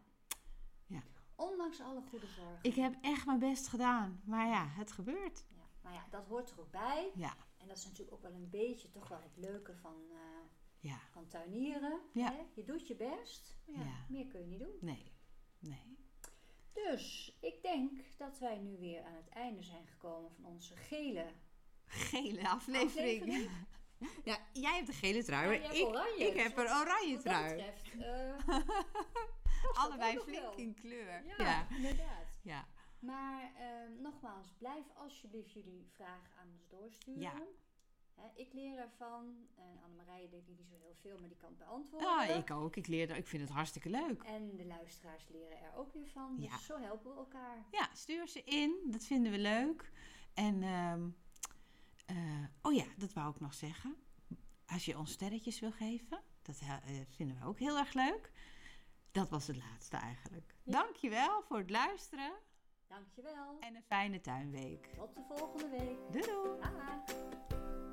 [0.85, 1.03] Ja.
[1.35, 2.59] Ondanks alle goede zorgen.
[2.61, 4.21] Ik heb echt mijn best gedaan.
[4.23, 5.45] Maar ja, het gebeurt.
[5.49, 5.63] Ja.
[5.81, 7.11] Maar ja, dat hoort er ook bij.
[7.15, 10.17] Ja, En dat is natuurlijk ook wel een beetje toch wel het leuke van, eh,
[10.79, 12.01] ja, van tuinieren.
[12.13, 12.31] Ja.
[12.31, 12.41] Hè?
[12.53, 13.57] Je doet je best.
[13.65, 14.05] Ja, Ja.
[14.09, 14.77] meer kun je niet doen.
[14.81, 15.11] nee,
[15.59, 15.97] nee.
[16.73, 21.25] Dus ik denk dat wij nu weer aan het einde zijn gekomen van onze gele.
[21.85, 23.21] Gele aflevering.
[23.21, 23.49] Aflevering?
[24.23, 25.53] Ja, jij hebt een gele trui.
[25.53, 27.55] Ja, maar ik, oranje, ik dus heb een oranje trui.
[27.55, 27.91] betreft.
[27.99, 28.57] eh,
[29.83, 31.25] Allebei flink in kleur.
[31.25, 31.67] Ja, Ja.
[31.75, 32.39] inderdaad.
[32.41, 32.67] ja.
[32.99, 37.21] Maar ehm, nogmaals, blijf alsjeblieft jullie vragen aan ons doorsturen.
[37.21, 37.41] Ja.
[38.17, 39.47] Hè, ik leer ervan.
[39.55, 42.07] En Annemarije denkt niet zo heel veel, maar die kan het beantwoorden.
[42.09, 42.75] Ja, ik ook.
[42.75, 44.23] Ik, leer, er- ik vind het hartstikke leuk.
[44.23, 46.35] En de luisteraars leren er ook weer van.
[46.35, 46.57] Dus Ja.
[46.57, 47.65] zo helpen we elkaar.
[47.71, 48.77] Ja, stuur ze in.
[48.85, 49.91] Dat vinden we leuk.
[50.33, 51.09] En, ehm,
[52.05, 53.95] eh, oh ja, dat wou ik nog zeggen.
[54.65, 56.73] Als je ons sterretjes wil geven, dat eh,
[57.09, 58.31] vinden we ook heel erg leuk.
[59.11, 60.55] Dat was het laatste eigenlijk.
[60.63, 60.71] Ja.
[60.71, 62.33] Dankjewel voor het luisteren
[62.87, 63.59] Dankjewel.
[63.59, 64.85] en een fijne tuinweek.
[64.95, 65.97] Tot de volgende week.
[66.11, 67.86] Doei doei!